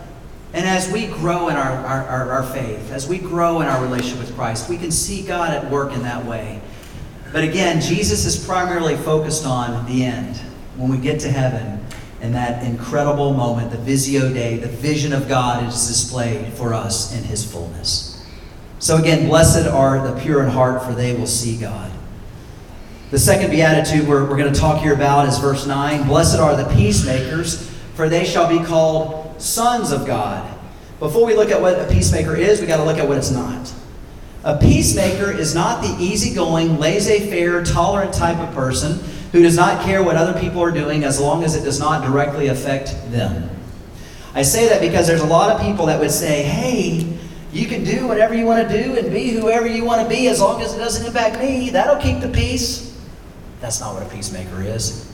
And 0.52 0.64
as 0.64 0.88
we 0.92 1.08
grow 1.08 1.48
in 1.48 1.56
our, 1.56 1.72
our, 1.84 2.06
our, 2.06 2.30
our 2.30 2.42
faith, 2.44 2.92
as 2.92 3.08
we 3.08 3.18
grow 3.18 3.62
in 3.62 3.66
our 3.66 3.82
relationship 3.82 4.20
with 4.20 4.32
Christ, 4.36 4.70
we 4.70 4.78
can 4.78 4.92
see 4.92 5.22
God 5.22 5.52
at 5.52 5.68
work 5.72 5.92
in 5.92 6.02
that 6.02 6.24
way. 6.24 6.60
But 7.32 7.42
again, 7.42 7.80
Jesus 7.80 8.24
is 8.24 8.46
primarily 8.46 8.94
focused 8.96 9.44
on 9.44 9.86
the 9.86 10.04
end. 10.04 10.36
When 10.76 10.88
we 10.88 10.98
get 10.98 11.18
to 11.20 11.30
heaven, 11.32 11.84
and 12.20 12.32
that 12.36 12.62
incredible 12.64 13.34
moment, 13.34 13.72
the 13.72 13.78
Visio 13.78 14.32
Dei, 14.32 14.58
the 14.58 14.68
vision 14.68 15.12
of 15.12 15.28
God 15.28 15.66
is 15.66 15.88
displayed 15.88 16.52
for 16.52 16.72
us 16.72 17.12
in 17.12 17.24
His 17.24 17.44
fullness. 17.44 18.24
So 18.78 18.98
again, 18.98 19.28
blessed 19.28 19.66
are 19.66 20.06
the 20.06 20.20
pure 20.20 20.44
in 20.44 20.50
heart, 20.50 20.84
for 20.84 20.92
they 20.92 21.16
will 21.16 21.26
see 21.26 21.58
God. 21.58 21.90
The 23.14 23.20
second 23.20 23.52
beatitude 23.52 24.08
we're, 24.08 24.28
we're 24.28 24.36
going 24.36 24.52
to 24.52 24.58
talk 24.58 24.82
here 24.82 24.92
about 24.92 25.28
is 25.28 25.38
verse 25.38 25.68
9 25.68 26.08
Blessed 26.08 26.40
are 26.40 26.56
the 26.56 26.68
peacemakers, 26.74 27.70
for 27.94 28.08
they 28.08 28.24
shall 28.24 28.48
be 28.48 28.58
called 28.64 29.40
sons 29.40 29.92
of 29.92 30.04
God. 30.04 30.52
Before 30.98 31.24
we 31.24 31.36
look 31.36 31.50
at 31.50 31.60
what 31.60 31.78
a 31.78 31.86
peacemaker 31.86 32.34
is, 32.34 32.60
we 32.60 32.66
got 32.66 32.78
to 32.78 32.82
look 32.82 32.98
at 32.98 33.06
what 33.06 33.16
it's 33.16 33.30
not. 33.30 33.72
A 34.42 34.58
peacemaker 34.58 35.30
is 35.30 35.54
not 35.54 35.80
the 35.80 35.96
easygoing, 36.02 36.80
laissez 36.80 37.30
faire, 37.30 37.62
tolerant 37.62 38.12
type 38.12 38.38
of 38.38 38.52
person 38.52 38.98
who 39.30 39.42
does 39.42 39.54
not 39.54 39.84
care 39.84 40.02
what 40.02 40.16
other 40.16 40.36
people 40.40 40.60
are 40.60 40.72
doing 40.72 41.04
as 41.04 41.20
long 41.20 41.44
as 41.44 41.54
it 41.54 41.62
does 41.62 41.78
not 41.78 42.02
directly 42.02 42.48
affect 42.48 42.96
them. 43.12 43.48
I 44.34 44.42
say 44.42 44.68
that 44.70 44.80
because 44.80 45.06
there's 45.06 45.22
a 45.22 45.26
lot 45.26 45.52
of 45.52 45.60
people 45.60 45.86
that 45.86 46.00
would 46.00 46.10
say, 46.10 46.42
hey, 46.42 47.16
you 47.52 47.68
can 47.68 47.84
do 47.84 48.08
whatever 48.08 48.34
you 48.34 48.44
want 48.44 48.68
to 48.68 48.82
do 48.82 48.98
and 48.98 49.12
be 49.12 49.30
whoever 49.30 49.68
you 49.68 49.84
want 49.84 50.02
to 50.02 50.08
be 50.08 50.26
as 50.26 50.40
long 50.40 50.60
as 50.62 50.74
it 50.74 50.78
doesn't 50.78 51.06
impact 51.06 51.38
me. 51.38 51.70
That'll 51.70 52.02
keep 52.02 52.20
the 52.20 52.28
peace. 52.28 52.90
That's 53.64 53.80
not 53.80 53.94
what 53.94 54.02
a 54.02 54.08
peacemaker 54.10 54.60
is. 54.60 55.10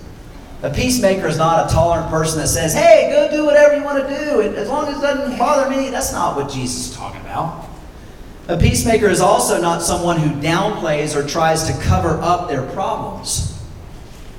A 0.65 0.71
peacemaker 0.71 1.29
is 1.29 1.39
not 1.39 1.71
a 1.71 1.73
tolerant 1.73 2.11
person 2.11 2.41
that 2.41 2.49
says, 2.49 2.75
hey, 2.75 3.09
go 3.09 3.31
do 3.31 3.45
whatever 3.47 3.77
you 3.77 3.85
want 3.85 4.03
to 4.03 4.09
do. 4.13 4.41
As 4.43 4.69
long 4.69 4.89
as 4.89 4.99
it 4.99 5.03
doesn't 5.03 5.39
bother 5.39 5.71
me. 5.71 5.89
That's 5.89 6.13
not 6.13 6.35
what 6.35 6.51
Jesus 6.51 6.89
is 6.89 6.97
talking 6.97 7.21
about. 7.21 7.69
A 8.49 8.57
peacemaker 8.57 9.07
is 9.07 9.21
also 9.21 9.63
not 9.63 9.83
someone 9.83 10.19
who 10.19 10.31
downplays 10.41 11.15
or 11.15 11.25
tries 11.25 11.69
to 11.69 11.81
cover 11.85 12.21
up 12.21 12.49
their 12.49 12.67
problems. 12.73 13.57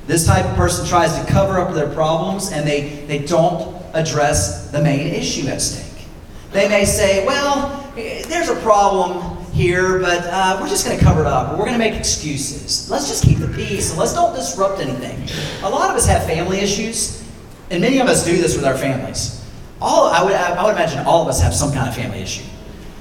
This 0.07 0.25
type 0.25 0.43
of 0.43 0.57
person 0.57 0.85
tries 0.85 1.17
to 1.17 1.31
cover 1.31 1.57
up 1.57 1.73
their 1.73 1.93
problems 1.93 2.51
and 2.51 2.67
they, 2.67 3.05
they 3.05 3.19
don't 3.19 3.81
address 3.93 4.69
the 4.71 4.81
main 4.81 5.07
issue 5.07 5.47
at 5.47 5.61
stake. 5.61 6.05
They 6.51 6.67
may 6.67 6.83
say, 6.83 7.25
well, 7.25 7.89
there's 7.95 8.49
a 8.49 8.59
problem 8.59 9.30
here, 9.61 9.99
but 9.99 10.25
uh, 10.25 10.57
we're 10.59 10.67
just 10.67 10.85
going 10.85 10.97
to 10.97 11.03
cover 11.03 11.21
it 11.21 11.27
up. 11.27 11.51
We're 11.51 11.65
going 11.65 11.73
to 11.73 11.77
make 11.77 11.93
excuses. 11.93 12.89
Let's 12.89 13.07
just 13.07 13.23
keep 13.23 13.37
the 13.37 13.47
peace 13.47 13.91
and 13.91 13.99
let's 13.99 14.13
don't 14.13 14.35
disrupt 14.35 14.79
anything. 14.79 15.29
A 15.63 15.69
lot 15.69 15.91
of 15.91 15.95
us 15.95 16.07
have 16.07 16.25
family 16.25 16.59
issues, 16.59 17.23
and 17.69 17.81
many 17.81 17.99
of 17.99 18.07
us 18.07 18.25
do 18.25 18.35
this 18.35 18.55
with 18.55 18.65
our 18.65 18.77
families. 18.77 19.39
All 19.79 20.07
I 20.07 20.23
would, 20.23 20.33
I 20.33 20.63
would 20.63 20.71
imagine 20.71 21.05
all 21.05 21.21
of 21.21 21.27
us 21.27 21.41
have 21.41 21.53
some 21.53 21.71
kind 21.71 21.87
of 21.87 21.95
family 21.95 22.19
issue. 22.19 22.43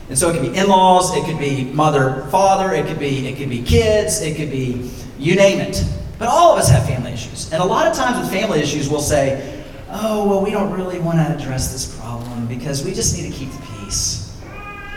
And 0.09 0.19
so 0.19 0.29
it 0.29 0.33
could 0.35 0.53
be 0.53 0.59
in-laws, 0.59 1.17
it 1.17 1.25
could 1.25 1.39
be 1.39 1.65
mother, 1.65 2.27
father, 2.31 2.75
it 2.75 2.87
could 2.87 2.99
be 2.99 3.29
it 3.29 3.39
could 3.39 3.49
be 3.49 3.63
kids, 3.63 4.21
it 4.21 4.37
could 4.37 4.51
be 4.51 4.91
you 5.19 5.37
name 5.37 5.61
it. 5.61 5.83
But 6.19 6.29
all 6.29 6.53
of 6.53 6.59
us 6.59 6.69
have 6.69 6.85
family 6.87 7.13
issues. 7.13 7.51
And 7.53 7.63
a 7.63 7.65
lot 7.65 7.87
of 7.87 7.97
times 7.97 8.19
with 8.19 8.31
family 8.31 8.61
issues 8.61 8.89
we'll 8.91 9.01
say, 9.01 9.63
"Oh, 9.89 10.29
well 10.29 10.43
we 10.43 10.51
don't 10.51 10.73
really 10.73 10.99
want 10.99 11.19
to 11.19 11.35
address 11.35 11.73
this 11.73 11.97
problem 11.99 12.47
because 12.47 12.85
we 12.85 12.93
just 12.93 13.17
need 13.17 13.31
to 13.31 13.39
keep 13.39 13.51
the 13.53 13.63
peace." 13.63 14.37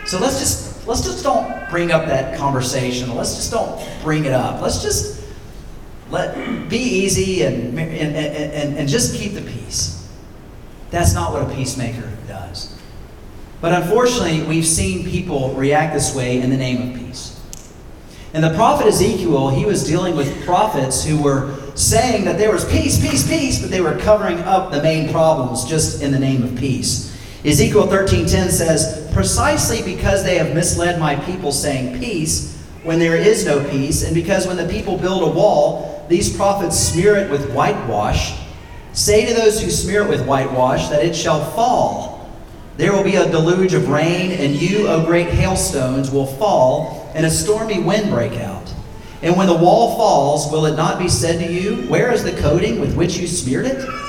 So 0.06 0.19
let's 0.19 0.39
just 0.39 0.73
let's 0.86 1.02
just 1.02 1.24
don't 1.24 1.69
bring 1.69 1.91
up 1.91 2.06
that 2.08 2.38
conversation. 2.38 3.15
Let's 3.15 3.36
just 3.36 3.52
don't 3.52 3.82
bring 4.04 4.26
it 4.26 4.34
up. 4.34 4.62
Let's 4.62 4.82
just 4.82 5.24
let 6.10 6.69
be 6.69 6.78
easy 6.78 7.43
and, 7.43 7.78
and, 7.78 8.15
and, 8.15 8.78
and 8.78 8.89
just 8.89 9.15
keep 9.15 9.34
the 9.34 9.41
peace. 9.41 10.08
That's 10.91 11.13
not 11.13 11.34
what 11.34 11.41
a 11.41 11.56
peacemaker 11.56 12.12
does. 12.28 12.78
But 13.62 13.74
unfortunately, 13.82 14.43
we've 14.43 14.65
seen 14.65 15.10
people 15.10 15.54
react 15.56 15.93
this 15.93 16.13
way 16.15 16.39
in 16.39 16.50
the 16.50 16.58
name 16.58 16.89
of 16.89 17.00
peace. 17.00 17.39
And 18.34 18.43
the 18.43 18.54
prophet 18.54 18.88
Ezekiel, 18.88 19.50
he 19.50 19.65
was 19.65 19.86
dealing 19.86 20.15
with 20.15 20.43
prophets 20.43 21.04
who 21.06 21.22
were 21.22 21.56
saying 21.76 22.26
that 22.26 22.38
there 22.38 22.52
was 22.52 22.65
peace, 22.65 23.00
peace, 23.00 23.28
peace, 23.28 23.62
but 23.62 23.72
they 23.72 23.82
were 23.82 23.98
covering 23.98 24.39
up 24.39 24.72
the 24.72 24.82
main 24.82 25.12
problems 25.12 25.65
just 25.65 26.02
in 26.02 26.12
the 26.12 26.19
name 26.19 26.43
of 26.43 26.56
peace. 26.56 27.15
Ezekiel 27.46 27.88
13:10 27.88 28.50
says, 28.50 29.03
"Precisely 29.13 29.82
because 29.84 30.23
they 30.23 30.38
have 30.38 30.56
misled 30.56 30.99
my 30.99 31.15
people 31.15 31.52
saying 31.52 31.99
peace 31.99 32.58
when 32.84 32.99
there 32.99 33.15
is 33.15 33.45
no 33.45 33.63
peace, 33.69 34.04
and 34.04 34.13
because 34.13 34.47
when 34.47 34.58
the 34.58 34.65
people 34.65 34.97
build 34.97 35.23
a 35.23 35.32
wall, 35.32 36.04
these 36.10 36.36
prophets 36.36 36.78
smear 36.78 37.15
it 37.15 37.30
with 37.30 37.54
whitewash, 37.54 38.34
say 38.91 39.26
to 39.26 39.34
those 39.34 39.62
who 39.62 39.69
smear 39.69 40.04
it 40.04 40.10
with 40.10 40.26
whitewash 40.26 40.89
that 40.89 41.06
it 41.06 41.15
shall 41.15 41.43
fall. 41.52 42.30
There 42.78 42.91
will 42.91 43.04
be 43.04 43.15
a 43.15 43.30
deluge 43.30 43.73
of 43.73 43.89
rain, 43.89 44.32
and 44.32 44.56
you, 44.56 44.88
O 44.88 45.06
great 45.06 45.30
hailstones, 45.30 46.10
will 46.10 46.26
fall, 46.26 47.12
and 47.13 47.26
a 47.26 47.30
stormy 47.30 47.80
wind 47.80 48.10
break 48.10 48.34
out. 48.34 48.73
And 49.21 49.38
when 49.38 49.47
the 49.47 49.54
wall 49.56 49.95
falls, 49.95 50.52
will 50.52 50.65
it 50.65 50.76
not 50.76 50.99
be 50.99 51.08
said 51.08 51.39
to 51.39 51.52
you, 51.52 51.88
Where 51.88 52.12
is 52.12 52.23
the 52.23 52.34
coating 52.34 52.82
with 52.82 52.95
which 52.95 53.17
you 53.17 53.28
smeared 53.28 53.67
it?" 53.67 54.03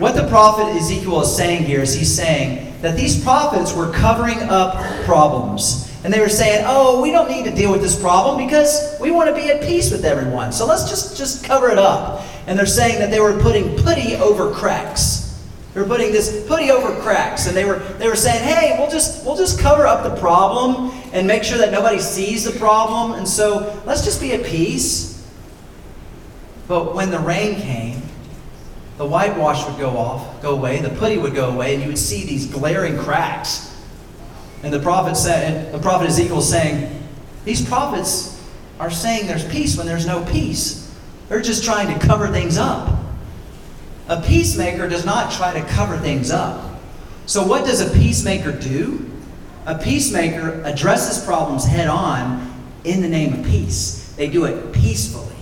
What 0.00 0.14
the 0.14 0.26
prophet 0.28 0.74
Ezekiel 0.76 1.20
is 1.20 1.36
saying 1.36 1.64
here 1.64 1.82
is 1.82 1.92
he's 1.92 2.12
saying 2.12 2.74
that 2.80 2.96
these 2.96 3.22
prophets 3.22 3.74
were 3.74 3.92
covering 3.92 4.38
up 4.38 5.04
problems. 5.04 5.94
And 6.02 6.10
they 6.10 6.20
were 6.20 6.30
saying, 6.30 6.64
oh, 6.66 7.02
we 7.02 7.10
don't 7.10 7.30
need 7.30 7.44
to 7.44 7.54
deal 7.54 7.70
with 7.70 7.82
this 7.82 8.00
problem 8.00 8.42
because 8.42 8.98
we 8.98 9.10
want 9.10 9.28
to 9.28 9.34
be 9.34 9.50
at 9.50 9.60
peace 9.60 9.90
with 9.90 10.06
everyone. 10.06 10.52
So 10.52 10.64
let's 10.64 10.88
just, 10.88 11.18
just 11.18 11.44
cover 11.44 11.68
it 11.68 11.76
up. 11.78 12.24
And 12.46 12.58
they're 12.58 12.64
saying 12.64 12.98
that 13.00 13.10
they 13.10 13.20
were 13.20 13.38
putting 13.42 13.76
putty 13.76 14.16
over 14.16 14.50
cracks. 14.50 15.38
They 15.74 15.82
were 15.82 15.86
putting 15.86 16.12
this 16.12 16.48
putty 16.48 16.70
over 16.70 16.98
cracks. 17.02 17.46
And 17.46 17.54
they 17.54 17.66
were, 17.66 17.80
they 17.98 18.08
were 18.08 18.16
saying, 18.16 18.42
hey, 18.42 18.76
we'll 18.78 18.90
just, 18.90 19.26
we'll 19.26 19.36
just 19.36 19.60
cover 19.60 19.86
up 19.86 20.02
the 20.02 20.18
problem 20.18 20.92
and 21.12 21.26
make 21.26 21.44
sure 21.44 21.58
that 21.58 21.72
nobody 21.72 21.98
sees 21.98 22.44
the 22.44 22.58
problem. 22.58 23.18
And 23.18 23.28
so 23.28 23.78
let's 23.84 24.02
just 24.02 24.18
be 24.18 24.32
at 24.32 24.46
peace. 24.46 25.30
But 26.68 26.94
when 26.94 27.10
the 27.10 27.18
rain 27.18 27.60
came, 27.60 28.00
the 29.00 29.06
whitewash 29.06 29.66
would 29.66 29.78
go 29.78 29.96
off, 29.96 30.42
go 30.42 30.54
away, 30.54 30.78
the 30.78 30.90
putty 30.90 31.16
would 31.16 31.34
go 31.34 31.48
away, 31.48 31.72
and 31.72 31.82
you 31.82 31.88
would 31.88 31.96
see 31.96 32.26
these 32.26 32.44
glaring 32.44 32.98
cracks. 32.98 33.74
And 34.62 34.70
the 34.70 34.78
prophet 34.78 35.16
said, 35.16 35.72
the 35.72 35.78
prophet 35.78 36.08
Ezekiel 36.08 36.42
saying, 36.42 37.02
these 37.46 37.66
prophets 37.66 38.38
are 38.78 38.90
saying 38.90 39.26
there's 39.26 39.48
peace 39.48 39.78
when 39.78 39.86
there's 39.86 40.06
no 40.06 40.22
peace. 40.26 40.94
They're 41.30 41.40
just 41.40 41.64
trying 41.64 41.98
to 41.98 42.06
cover 42.06 42.28
things 42.28 42.58
up. 42.58 43.00
A 44.08 44.20
peacemaker 44.20 44.86
does 44.86 45.06
not 45.06 45.32
try 45.32 45.58
to 45.58 45.66
cover 45.68 45.96
things 45.96 46.30
up. 46.30 46.78
So, 47.24 47.46
what 47.46 47.64
does 47.64 47.80
a 47.80 47.98
peacemaker 47.98 48.52
do? 48.52 49.10
A 49.64 49.78
peacemaker 49.78 50.60
addresses 50.62 51.24
problems 51.24 51.64
head 51.64 51.88
on 51.88 52.52
in 52.84 53.00
the 53.00 53.08
name 53.08 53.32
of 53.32 53.46
peace. 53.46 54.12
They 54.18 54.28
do 54.28 54.44
it 54.44 54.74
peacefully. 54.74 55.36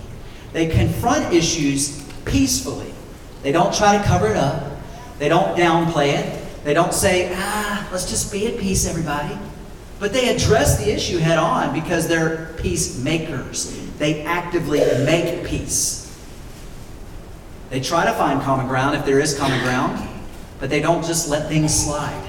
They 0.53 0.69
confront 0.69 1.35
issues 1.35 2.01
peacefully. 2.25 2.95
They 3.43 3.53
don't 3.53 3.75
try 3.75 3.97
to 3.97 4.05
cover 4.05 4.29
it 4.29 4.37
up. 4.37 4.73
They 5.19 5.29
don't 5.29 5.57
downplay 5.57 6.15
it. 6.15 6.65
They 6.65 6.75
don't 6.75 6.95
say, 6.95 7.33
ah, 7.35 7.89
let's 7.93 8.09
just 8.09 8.33
be 8.33 8.47
at 8.47 8.59
peace, 8.59 8.87
everybody. 8.87 9.37
But 9.99 10.13
they 10.13 10.35
address 10.35 10.79
the 10.79 10.93
issue 10.93 11.19
head 11.19 11.39
on 11.39 11.73
because 11.73 12.09
they're 12.09 12.55
peacemakers. 12.59 13.75
They 13.99 14.23
actively 14.23 14.81
make 15.05 15.45
peace. 15.47 16.05
They 17.71 17.81
try 17.81 18.07
to 18.07 18.13
find 18.13 18.41
common 18.43 18.67
ground 18.69 18.97
if 18.97 19.05
there 19.05 19.19
is 19.19 19.37
common 19.37 19.61
ground, 19.61 20.09
but 20.61 20.71
they 20.71 20.81
don't 20.81 21.05
just 21.05 21.29
let 21.29 21.49
things 21.49 21.75
slide. 21.75 22.25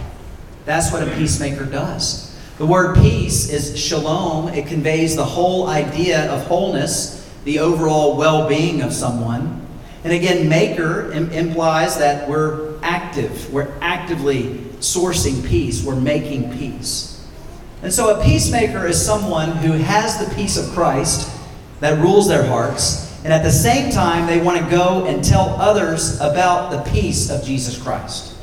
That's 0.65 0.91
what 0.91 1.08
a 1.08 1.12
peacemaker 1.15 1.65
does. 1.65 2.36
The 2.58 2.65
word 2.65 2.98
peace 2.98 3.50
is 3.50 3.80
shalom. 3.80 4.50
It 4.50 4.67
conveys 4.67 5.15
the 5.15 5.26
whole 5.26 5.67
idea 5.67 6.30
of 6.30 6.45
wholeness, 6.45 7.26
the 7.45 7.60
overall 7.60 8.17
well 8.17 8.50
being 8.50 8.82
of 8.82 8.91
someone. 8.91 9.59
And 10.04 10.14
again, 10.14 10.48
maker 10.48 11.12
Im- 11.12 11.32
implies 11.32 11.98
that 11.98 12.30
we're 12.30 12.80
active, 12.82 13.52
we're 13.52 13.74
actively 13.82 14.60
sourcing 14.80 15.46
peace, 15.48 15.84
we're 15.84 16.00
making 16.00 16.58
peace. 16.58 17.28
And 17.82 17.94
so 17.94 18.18
a 18.18 18.24
peacemaker 18.24 18.86
is 18.88 19.04
someone 19.04 19.52
who 19.52 19.74
has 19.74 20.18
the 20.18 20.34
peace 20.36 20.58
of 20.58 20.74
Christ 20.74 21.30
that 21.80 22.00
rules 22.02 22.28
their 22.28 22.46
hearts, 22.46 23.06
and 23.24 23.34
at 23.34 23.44
the 23.44 23.52
same 23.52 23.92
time, 23.92 24.28
they 24.28 24.42
want 24.42 24.64
to 24.64 24.70
go 24.70 25.06
and 25.06 25.24
tell 25.24 25.50
others 25.60 26.16
about 26.22 26.72
the 26.72 26.92
peace 26.92 27.30
of 27.30 27.44
Jesus 27.44 27.82
Christ. 27.82 28.36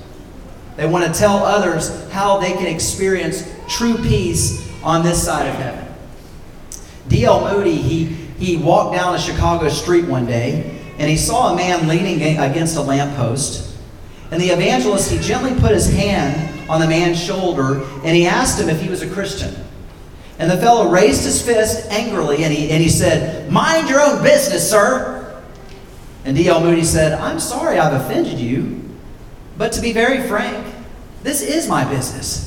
They 0.77 0.87
want 0.87 1.07
to 1.07 1.19
tell 1.19 1.39
others 1.39 2.11
how 2.11 2.39
they 2.39 2.53
can 2.53 2.67
experience 2.67 3.51
true 3.69 3.97
peace 3.97 4.71
on 4.83 5.03
this 5.03 5.25
side 5.25 5.49
of 5.49 5.55
heaven. 5.55 5.95
D.L. 7.09 7.41
Moody, 7.41 7.77
he, 7.77 8.05
he 8.05 8.59
walked 8.59 8.95
down 8.95 9.15
a 9.15 9.19
Chicago 9.19 9.69
street 9.71 10.05
one 10.05 10.27
day 10.27 10.76
and 10.99 11.11
he 11.11 11.17
saw 11.17 11.53
a 11.53 11.57
man 11.57 11.89
leaning 11.89 12.39
against 12.39 12.77
a 12.77 12.81
lamppost. 12.81 13.77
And 14.31 14.41
the 14.41 14.49
evangelist, 14.49 15.11
he 15.11 15.19
gently 15.19 15.55
put 15.61 15.71
his 15.73 15.89
hand 15.89 16.69
on 16.69 16.81
the 16.81 16.87
man's 16.87 17.23
shoulder 17.23 17.83
and 18.05 18.17
he 18.17 18.27
asked 18.27 18.61
him 18.61 18.69
if 18.69 18.81
he 18.81 18.89
was 18.89 19.03
a 19.03 19.09
Christian. 19.09 19.55
And 20.39 20.51
the 20.51 20.57
fellow 20.57 20.91
raised 20.91 21.25
his 21.25 21.41
fist 21.41 21.91
angrily 21.91 22.45
and 22.45 22.53
he, 22.53 22.71
and 22.71 22.83
he 22.83 22.89
said, 22.89 23.51
Mind 23.51 23.89
your 23.89 24.01
own 24.01 24.23
business, 24.23 24.69
sir. 24.69 25.43
And 26.25 26.37
D.L. 26.37 26.61
Moody 26.61 26.83
said, 26.83 27.13
I'm 27.13 27.39
sorry 27.39 27.79
I've 27.79 28.01
offended 28.01 28.39
you, 28.39 28.83
but 29.57 29.73
to 29.73 29.81
be 29.81 29.93
very 29.93 30.27
frank, 30.27 30.75
this 31.23 31.41
is 31.41 31.69
my 31.69 31.89
business. 31.89 32.47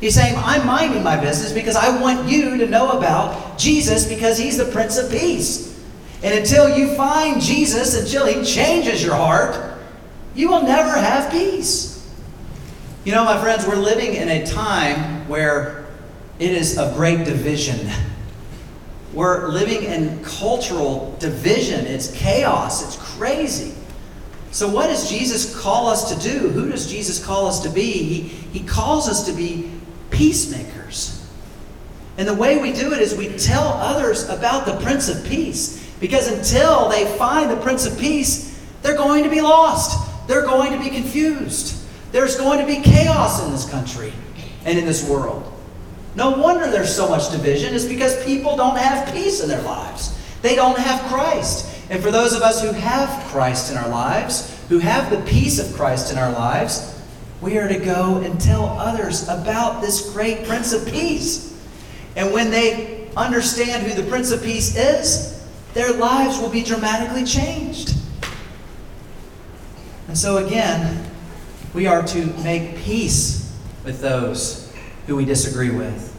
He's 0.00 0.14
saying, 0.14 0.34
I'm 0.36 0.66
minding 0.66 1.02
my 1.02 1.18
business 1.18 1.52
because 1.52 1.76
I 1.76 2.00
want 2.00 2.28
you 2.28 2.58
to 2.58 2.66
know 2.66 2.98
about 2.98 3.58
Jesus 3.58 4.06
because 4.06 4.36
he's 4.36 4.58
the 4.58 4.66
Prince 4.66 4.98
of 4.98 5.10
Peace. 5.10 5.75
And 6.22 6.38
until 6.38 6.76
you 6.76 6.94
find 6.94 7.40
Jesus, 7.40 7.98
until 7.98 8.26
he 8.26 8.44
changes 8.44 9.02
your 9.04 9.14
heart, 9.14 9.78
you 10.34 10.48
will 10.48 10.62
never 10.62 10.90
have 10.90 11.30
peace. 11.30 11.92
You 13.04 13.12
know, 13.12 13.24
my 13.24 13.40
friends, 13.40 13.66
we're 13.66 13.76
living 13.76 14.14
in 14.14 14.28
a 14.28 14.44
time 14.46 15.28
where 15.28 15.86
it 16.38 16.50
is 16.50 16.76
a 16.76 16.92
great 16.94 17.24
division. 17.24 17.88
We're 19.12 19.48
living 19.48 19.84
in 19.84 20.22
cultural 20.24 21.16
division. 21.18 21.86
It's 21.86 22.10
chaos. 22.12 22.84
It's 22.84 22.96
crazy. 23.14 23.74
So, 24.50 24.68
what 24.68 24.88
does 24.88 25.08
Jesus 25.08 25.58
call 25.58 25.88
us 25.88 26.14
to 26.14 26.28
do? 26.28 26.48
Who 26.50 26.70
does 26.70 26.90
Jesus 26.90 27.24
call 27.24 27.46
us 27.46 27.60
to 27.60 27.68
be? 27.70 27.92
He, 27.92 28.20
he 28.20 28.66
calls 28.66 29.08
us 29.08 29.24
to 29.26 29.32
be 29.32 29.70
peacemakers. 30.10 31.26
And 32.18 32.26
the 32.26 32.34
way 32.34 32.60
we 32.60 32.72
do 32.72 32.92
it 32.92 33.00
is 33.00 33.14
we 33.14 33.28
tell 33.36 33.68
others 33.68 34.28
about 34.28 34.66
the 34.66 34.78
Prince 34.80 35.08
of 35.08 35.24
Peace. 35.26 35.85
Because 36.00 36.28
until 36.28 36.88
they 36.88 37.06
find 37.16 37.50
the 37.50 37.56
Prince 37.56 37.86
of 37.86 37.98
Peace, 37.98 38.60
they're 38.82 38.96
going 38.96 39.24
to 39.24 39.30
be 39.30 39.40
lost. 39.40 40.28
They're 40.28 40.42
going 40.42 40.72
to 40.72 40.78
be 40.78 40.90
confused. 40.90 41.84
There's 42.12 42.36
going 42.36 42.60
to 42.60 42.66
be 42.66 42.80
chaos 42.82 43.44
in 43.44 43.50
this 43.50 43.68
country 43.68 44.12
and 44.64 44.78
in 44.78 44.84
this 44.84 45.08
world. 45.08 45.52
No 46.14 46.30
wonder 46.30 46.70
there's 46.70 46.94
so 46.94 47.08
much 47.08 47.30
division. 47.30 47.74
It's 47.74 47.84
because 47.84 48.24
people 48.24 48.56
don't 48.56 48.78
have 48.78 49.12
peace 49.12 49.42
in 49.42 49.48
their 49.48 49.62
lives. 49.62 50.18
They 50.42 50.54
don't 50.54 50.78
have 50.78 51.00
Christ. 51.10 51.72
And 51.90 52.02
for 52.02 52.10
those 52.10 52.32
of 52.32 52.42
us 52.42 52.62
who 52.62 52.72
have 52.72 53.24
Christ 53.26 53.70
in 53.70 53.76
our 53.76 53.88
lives, 53.88 54.58
who 54.68 54.78
have 54.78 55.10
the 55.10 55.20
peace 55.30 55.58
of 55.58 55.74
Christ 55.76 56.10
in 56.10 56.18
our 56.18 56.32
lives, 56.32 56.92
we 57.40 57.58
are 57.58 57.68
to 57.68 57.78
go 57.78 58.16
and 58.18 58.40
tell 58.40 58.64
others 58.64 59.28
about 59.28 59.82
this 59.82 60.12
great 60.12 60.46
Prince 60.46 60.72
of 60.72 60.86
Peace. 60.86 61.54
And 62.16 62.32
when 62.32 62.50
they 62.50 63.08
understand 63.16 63.86
who 63.86 64.00
the 64.00 64.08
Prince 64.08 64.32
of 64.32 64.42
Peace 64.42 64.74
is, 64.74 65.35
their 65.76 65.92
lives 65.92 66.38
will 66.38 66.48
be 66.48 66.62
dramatically 66.62 67.22
changed. 67.22 67.94
And 70.08 70.16
so, 70.16 70.38
again, 70.38 71.06
we 71.74 71.86
are 71.86 72.02
to 72.02 72.26
make 72.42 72.78
peace 72.78 73.54
with 73.84 74.00
those 74.00 74.72
who 75.06 75.16
we 75.16 75.26
disagree 75.26 75.70
with. 75.70 76.14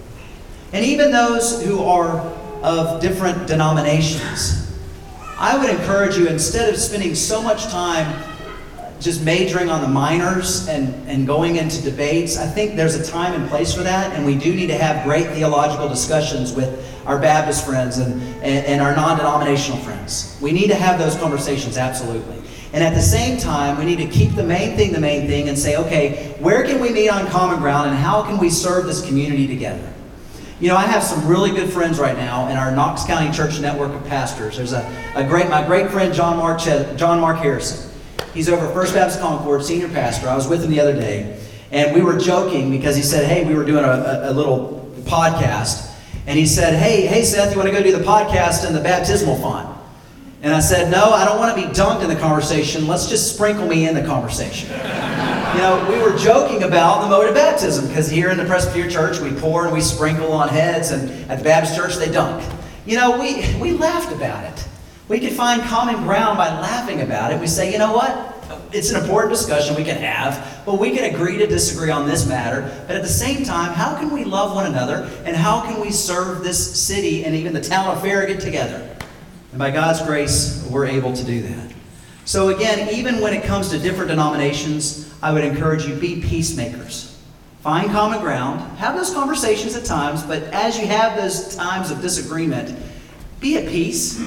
And 0.74 0.86
even 0.86 1.12
those 1.12 1.64
who 1.64 1.84
are 1.84 2.20
of 2.62 3.02
different 3.02 3.48
denominations. 3.48 4.78
I 5.40 5.58
would 5.58 5.72
encourage 5.72 6.18
you, 6.18 6.28
instead 6.28 6.72
of 6.72 6.80
spending 6.80 7.16
so 7.16 7.42
much 7.42 7.64
time 7.66 8.24
just 9.00 9.24
majoring 9.24 9.70
on 9.70 9.82
the 9.82 9.88
minors 9.88 10.68
and, 10.68 11.08
and 11.10 11.26
going 11.26 11.56
into 11.56 11.82
debates, 11.82 12.38
I 12.38 12.46
think 12.46 12.76
there's 12.76 12.96
a 12.96 13.04
time 13.04 13.34
and 13.34 13.50
place 13.50 13.74
for 13.74 13.82
that, 13.82 14.14
and 14.14 14.24
we 14.24 14.36
do 14.36 14.54
need 14.54 14.68
to 14.68 14.78
have 14.78 15.04
great 15.04 15.28
theological 15.30 15.90
discussions 15.90 16.54
with 16.54 16.84
our 17.08 17.18
Baptist 17.18 17.66
friends 17.66 17.98
and, 17.98 18.22
and, 18.44 18.66
and 18.66 18.82
our 18.82 18.96
non 18.96 19.18
denominational 19.18 19.80
friends. 19.80 20.38
We 20.42 20.52
need 20.52 20.68
to 20.68 20.76
have 20.76 21.00
those 21.00 21.16
conversations, 21.16 21.78
absolutely. 21.78 22.36
And 22.74 22.84
at 22.84 22.94
the 22.94 23.02
same 23.02 23.40
time, 23.40 23.78
we 23.78 23.86
need 23.86 23.98
to 23.98 24.08
keep 24.08 24.36
the 24.36 24.44
main 24.44 24.76
thing 24.76 24.92
the 24.92 25.00
main 25.00 25.26
thing 25.26 25.48
and 25.48 25.58
say, 25.58 25.78
okay, 25.78 26.36
where 26.40 26.64
can 26.66 26.82
we 26.82 26.90
meet 26.90 27.10
on 27.10 27.26
common 27.28 27.60
ground 27.60 27.90
and 27.90 27.98
how 27.98 28.24
can 28.24 28.38
we 28.38 28.50
serve 28.50 28.86
this 28.86 29.06
community 29.06 29.48
together? 29.48 29.94
You 30.60 30.70
know, 30.70 30.76
I 30.76 30.84
have 30.84 31.04
some 31.04 31.26
really 31.28 31.52
good 31.52 31.72
friends 31.72 31.98
right 31.98 32.18
now 32.18 32.50
in 32.50 32.58
our 32.58 32.72
Knox 32.72 33.06
County 33.06 33.32
Church 33.32 33.60
network 33.60 33.94
of 33.94 34.06
pastors. 34.08 34.58
There's 34.58 34.74
a, 34.74 34.86
a 35.16 35.24
great, 35.24 35.50
my 35.50 35.66
great 35.66 35.92
friend 35.92 36.14
John 36.14 36.38
Mark, 36.38 36.66
uh, 36.68 36.94
John 36.96 37.22
Mark 37.22 37.38
Harrison. 37.38 37.92
He's 38.34 38.50
over 38.50 38.66
at 38.66 38.74
First 38.74 38.94
Baptist 38.94 39.22
Concord, 39.22 39.64
senior 39.64 39.88
pastor. 39.88 40.28
I 40.28 40.36
was 40.36 40.48
with 40.48 40.64
him 40.64 40.72
the 40.72 40.80
other 40.80 40.94
day, 40.94 41.40
and 41.72 41.96
we 41.96 42.02
were 42.02 42.18
joking 42.18 42.70
because 42.70 42.96
he 42.96 43.02
said, 43.02 43.30
hey, 43.30 43.46
we 43.46 43.54
were 43.54 43.66
doing 43.66 43.86
a, 43.86 43.88
a, 43.88 44.32
a 44.32 44.34
little 44.34 44.92
podcast, 45.04 45.87
and 46.28 46.38
he 46.38 46.46
said, 46.46 46.78
hey, 46.78 47.08
hey, 47.08 47.24
Seth, 47.24 47.52
you 47.52 47.58
want 47.58 47.70
to 47.70 47.76
go 47.76 47.82
do 47.82 47.92
the 47.92 48.04
podcast 48.04 48.68
in 48.68 48.74
the 48.74 48.82
baptismal 48.82 49.38
font? 49.38 49.78
And 50.44 50.54
I 50.54 50.60
said, 50.60 50.92
No, 50.92 51.12
I 51.12 51.26
don't 51.26 51.40
want 51.40 51.58
to 51.58 51.68
be 51.68 51.74
dunked 51.74 52.04
in 52.04 52.10
the 52.10 52.16
conversation. 52.16 52.88
Let's 52.88 53.10
just 53.10 53.34
sprinkle 53.34 53.68
me 53.68 53.88
in 53.88 53.96
the 53.96 54.04
conversation. 54.04 54.70
you 54.72 55.62
know, 55.62 55.88
we 55.90 56.00
were 56.00 56.16
joking 56.18 56.64
about 56.64 57.02
the 57.02 57.10
mode 57.10 57.28
of 57.28 57.34
baptism 57.34 57.88
because 57.88 58.10
here 58.10 58.30
in 58.30 58.38
the 58.38 58.46
Presbyterian 58.46 58.92
Church, 58.92 59.20
we 59.20 59.32
pour 59.32 59.66
and 59.66 59.74
we 59.74 59.82
sprinkle 59.82 60.32
on 60.32 60.50
heads, 60.50 60.92
and 60.92 61.10
at 61.30 61.40
the 61.40 61.44
Baptist 61.44 61.76
Church, 61.76 61.96
they 61.96 62.12
dunk. 62.12 62.44
You 62.86 62.98
know, 62.98 63.20
we, 63.20 63.56
we 63.60 63.72
laughed 63.72 64.14
about 64.14 64.44
it. 64.46 64.68
We 65.08 65.20
could 65.20 65.34
find 65.34 65.62
common 65.64 66.04
ground 66.04 66.38
by 66.38 66.50
laughing 66.50 67.02
about 67.02 67.34
it. 67.34 67.40
We 67.40 67.48
say, 67.48 67.72
you 67.72 67.80
know 67.80 67.94
what? 67.94 68.37
It's 68.72 68.92
an 68.92 69.02
important 69.02 69.34
discussion 69.34 69.76
we 69.76 69.84
can 69.84 69.98
have, 69.98 70.64
but 70.66 70.80
we 70.80 70.92
can 70.92 71.14
agree 71.14 71.38
to 71.38 71.48
disagree 71.48 71.90
on 71.90 72.08
this 72.08 72.28
matter. 72.28 72.62
But 72.88 72.96
at 72.96 73.02
the 73.02 73.08
same 73.08 73.44
time, 73.44 73.74
how 73.74 73.98
can 73.98 74.12
we 74.12 74.24
love 74.24 74.54
one 74.54 74.66
another 74.66 75.10
and 75.26 75.36
how 75.36 75.62
can 75.62 75.80
we 75.80 75.92
serve 75.92 76.44
this 76.44 76.80
city 76.80 77.26
and 77.26 77.36
even 77.36 77.54
the 77.54 77.62
town 77.62 77.88
of 77.88 78.02
Farragut 78.02 78.40
together? 78.40 78.96
And 79.52 79.60
by 79.60 79.72
God's 79.72 80.02
grace, 80.02 80.68
we're 80.70 80.86
able 80.86 81.14
to 81.14 81.24
do 81.24 81.42
that. 81.44 81.74
So, 82.26 82.50
again, 82.50 82.94
even 82.94 83.22
when 83.22 83.34
it 83.34 83.44
comes 83.44 83.70
to 83.70 83.80
different 83.80 84.10
denominations, 84.10 85.14
I 85.22 85.32
would 85.32 85.44
encourage 85.44 85.86
you 85.86 85.96
be 85.96 86.22
peacemakers. 86.22 87.18
Find 87.62 87.90
common 87.90 88.20
ground. 88.20 88.60
Have 88.78 88.96
those 88.96 89.14
conversations 89.14 89.76
at 89.76 89.86
times, 89.86 90.24
but 90.24 90.44
as 90.54 90.78
you 90.78 90.88
have 90.88 91.18
those 91.18 91.56
times 91.56 91.90
of 91.90 92.02
disagreement, 92.02 92.78
be 93.40 93.58
at 93.58 93.68
peace. 93.68 94.20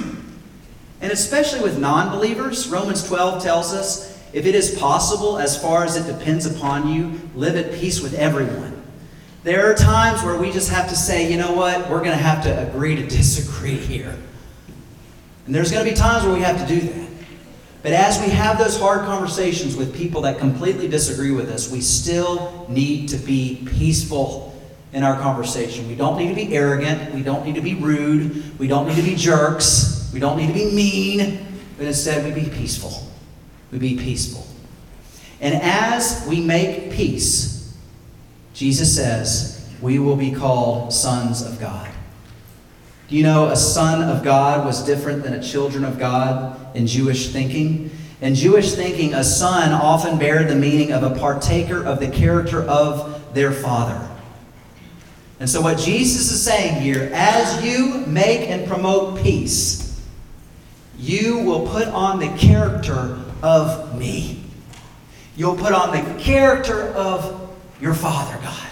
And 1.01 1.11
especially 1.11 1.61
with 1.61 1.79
non 1.79 2.11
believers, 2.11 2.67
Romans 2.67 3.07
12 3.07 3.41
tells 3.41 3.73
us 3.73 4.10
if 4.33 4.45
it 4.45 4.55
is 4.55 4.77
possible, 4.79 5.37
as 5.37 5.61
far 5.61 5.83
as 5.83 5.95
it 5.95 6.11
depends 6.11 6.45
upon 6.45 6.87
you, 6.87 7.19
live 7.35 7.55
at 7.55 7.73
peace 7.79 8.01
with 8.01 8.13
everyone. 8.13 8.81
There 9.43 9.71
are 9.71 9.75
times 9.75 10.23
where 10.23 10.37
we 10.37 10.51
just 10.51 10.69
have 10.69 10.89
to 10.89 10.95
say, 10.95 11.31
you 11.31 11.37
know 11.37 11.53
what, 11.53 11.89
we're 11.89 11.99
going 11.99 12.11
to 12.11 12.23
have 12.23 12.43
to 12.43 12.69
agree 12.69 12.95
to 12.95 13.07
disagree 13.07 13.75
here. 13.75 14.15
And 15.45 15.55
there's 15.55 15.71
going 15.71 15.83
to 15.83 15.91
be 15.91 15.97
times 15.97 16.23
where 16.23 16.33
we 16.33 16.41
have 16.41 16.65
to 16.65 16.67
do 16.67 16.79
that. 16.87 17.09
But 17.81 17.93
as 17.93 18.21
we 18.21 18.29
have 18.29 18.59
those 18.59 18.79
hard 18.79 19.05
conversations 19.05 19.75
with 19.75 19.95
people 19.95 20.21
that 20.21 20.37
completely 20.37 20.87
disagree 20.87 21.31
with 21.31 21.49
us, 21.49 21.71
we 21.71 21.81
still 21.81 22.67
need 22.69 23.09
to 23.09 23.17
be 23.17 23.67
peaceful 23.71 24.55
in 24.93 25.03
our 25.03 25.19
conversation. 25.19 25.87
We 25.87 25.95
don't 25.95 26.17
need 26.17 26.29
to 26.29 26.35
be 26.35 26.55
arrogant. 26.55 27.13
We 27.13 27.23
don't 27.23 27.43
need 27.43 27.55
to 27.55 27.61
be 27.61 27.73
rude. 27.73 28.59
We 28.59 28.67
don't 28.67 28.87
need 28.87 28.97
to 28.97 29.01
be 29.01 29.15
jerks. 29.15 30.11
We 30.13 30.19
don't 30.19 30.37
need 30.37 30.47
to 30.47 30.53
be 30.53 30.71
mean. 30.71 31.47
But 31.77 31.87
instead, 31.87 32.23
we 32.23 32.43
be 32.43 32.49
peaceful. 32.49 33.10
We 33.71 33.79
be 33.79 33.97
peaceful. 33.97 34.45
And 35.39 35.55
as 35.55 36.25
we 36.27 36.41
make 36.41 36.91
peace, 36.91 37.75
Jesus 38.53 38.95
says, 38.95 39.69
we 39.81 39.97
will 39.97 40.15
be 40.15 40.31
called 40.31 40.93
sons 40.93 41.41
of 41.41 41.59
God. 41.59 41.89
Do 43.07 43.15
you 43.15 43.23
know 43.23 43.49
a 43.49 43.55
son 43.55 44.03
of 44.07 44.23
God 44.23 44.65
was 44.65 44.85
different 44.85 45.23
than 45.23 45.33
a 45.33 45.43
children 45.43 45.83
of 45.83 45.97
God 45.97 46.75
in 46.75 46.87
Jewish 46.87 47.29
thinking? 47.29 47.91
In 48.21 48.35
Jewish 48.35 48.73
thinking, 48.73 49.15
a 49.15 49.23
son 49.23 49.71
often 49.71 50.19
bared 50.19 50.47
the 50.47 50.55
meaning 50.55 50.93
of 50.93 51.03
a 51.03 51.19
partaker 51.19 51.83
of 51.83 51.99
the 51.99 52.09
character 52.09 52.63
of 52.63 53.33
their 53.33 53.51
father. 53.51 54.07
And 55.39 55.49
so, 55.49 55.59
what 55.59 55.79
Jesus 55.79 56.31
is 56.31 56.41
saying 56.41 56.81
here, 56.81 57.09
as 57.13 57.65
you 57.65 58.05
make 58.05 58.47
and 58.47 58.67
promote 58.67 59.23
peace, 59.23 59.99
you 60.99 61.39
will 61.39 61.67
put 61.67 61.87
on 61.87 62.19
the 62.19 62.29
character 62.37 63.19
of 63.41 63.97
me. 63.97 64.43
You'll 65.35 65.55
put 65.55 65.73
on 65.73 65.91
the 65.91 66.19
character 66.21 66.87
of 66.89 67.55
your 67.79 67.93
Father 67.93 68.37
God. 68.41 68.67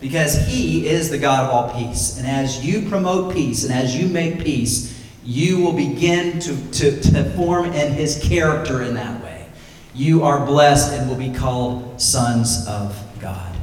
Because 0.00 0.46
He 0.46 0.88
is 0.88 1.10
the 1.10 1.18
God 1.18 1.44
of 1.44 1.50
all 1.50 1.72
peace. 1.72 2.18
And 2.18 2.26
as 2.26 2.64
you 2.64 2.88
promote 2.88 3.32
peace 3.34 3.64
and 3.64 3.72
as 3.72 3.96
you 3.96 4.08
make 4.08 4.42
peace, 4.42 4.90
you 5.24 5.60
will 5.60 5.72
begin 5.72 6.38
to, 6.40 6.70
to, 6.72 7.00
to 7.00 7.24
form 7.30 7.66
in 7.66 7.92
His 7.92 8.20
character 8.22 8.82
in 8.82 8.94
that 8.94 9.22
way. 9.22 9.46
You 9.94 10.24
are 10.24 10.44
blessed 10.44 10.92
and 10.92 11.08
will 11.08 11.16
be 11.16 11.32
called 11.32 12.00
sons 12.00 12.66
of 12.66 13.00
God. 13.20 13.54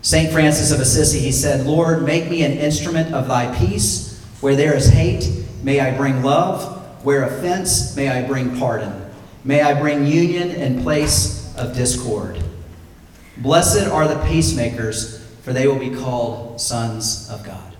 St. 0.00 0.32
Francis 0.32 0.72
of 0.72 0.80
Assisi, 0.80 1.20
he 1.20 1.30
said, 1.30 1.64
Lord, 1.64 2.02
make 2.02 2.28
me 2.28 2.42
an 2.42 2.52
instrument 2.52 3.14
of 3.14 3.28
thy 3.28 3.56
peace. 3.56 4.20
Where 4.40 4.56
there 4.56 4.74
is 4.74 4.88
hate, 4.88 5.30
may 5.62 5.78
I 5.78 5.96
bring 5.96 6.24
love. 6.24 6.81
Where 7.02 7.24
offense, 7.24 7.96
may 7.96 8.08
I 8.08 8.26
bring 8.26 8.56
pardon. 8.58 9.10
May 9.44 9.62
I 9.62 9.78
bring 9.78 10.06
union 10.06 10.50
in 10.50 10.82
place 10.82 11.54
of 11.56 11.74
discord. 11.74 12.42
Blessed 13.38 13.88
are 13.88 14.06
the 14.06 14.22
peacemakers, 14.26 15.20
for 15.42 15.52
they 15.52 15.66
will 15.66 15.78
be 15.78 15.90
called 15.90 16.60
sons 16.60 17.28
of 17.28 17.42
God. 17.42 17.71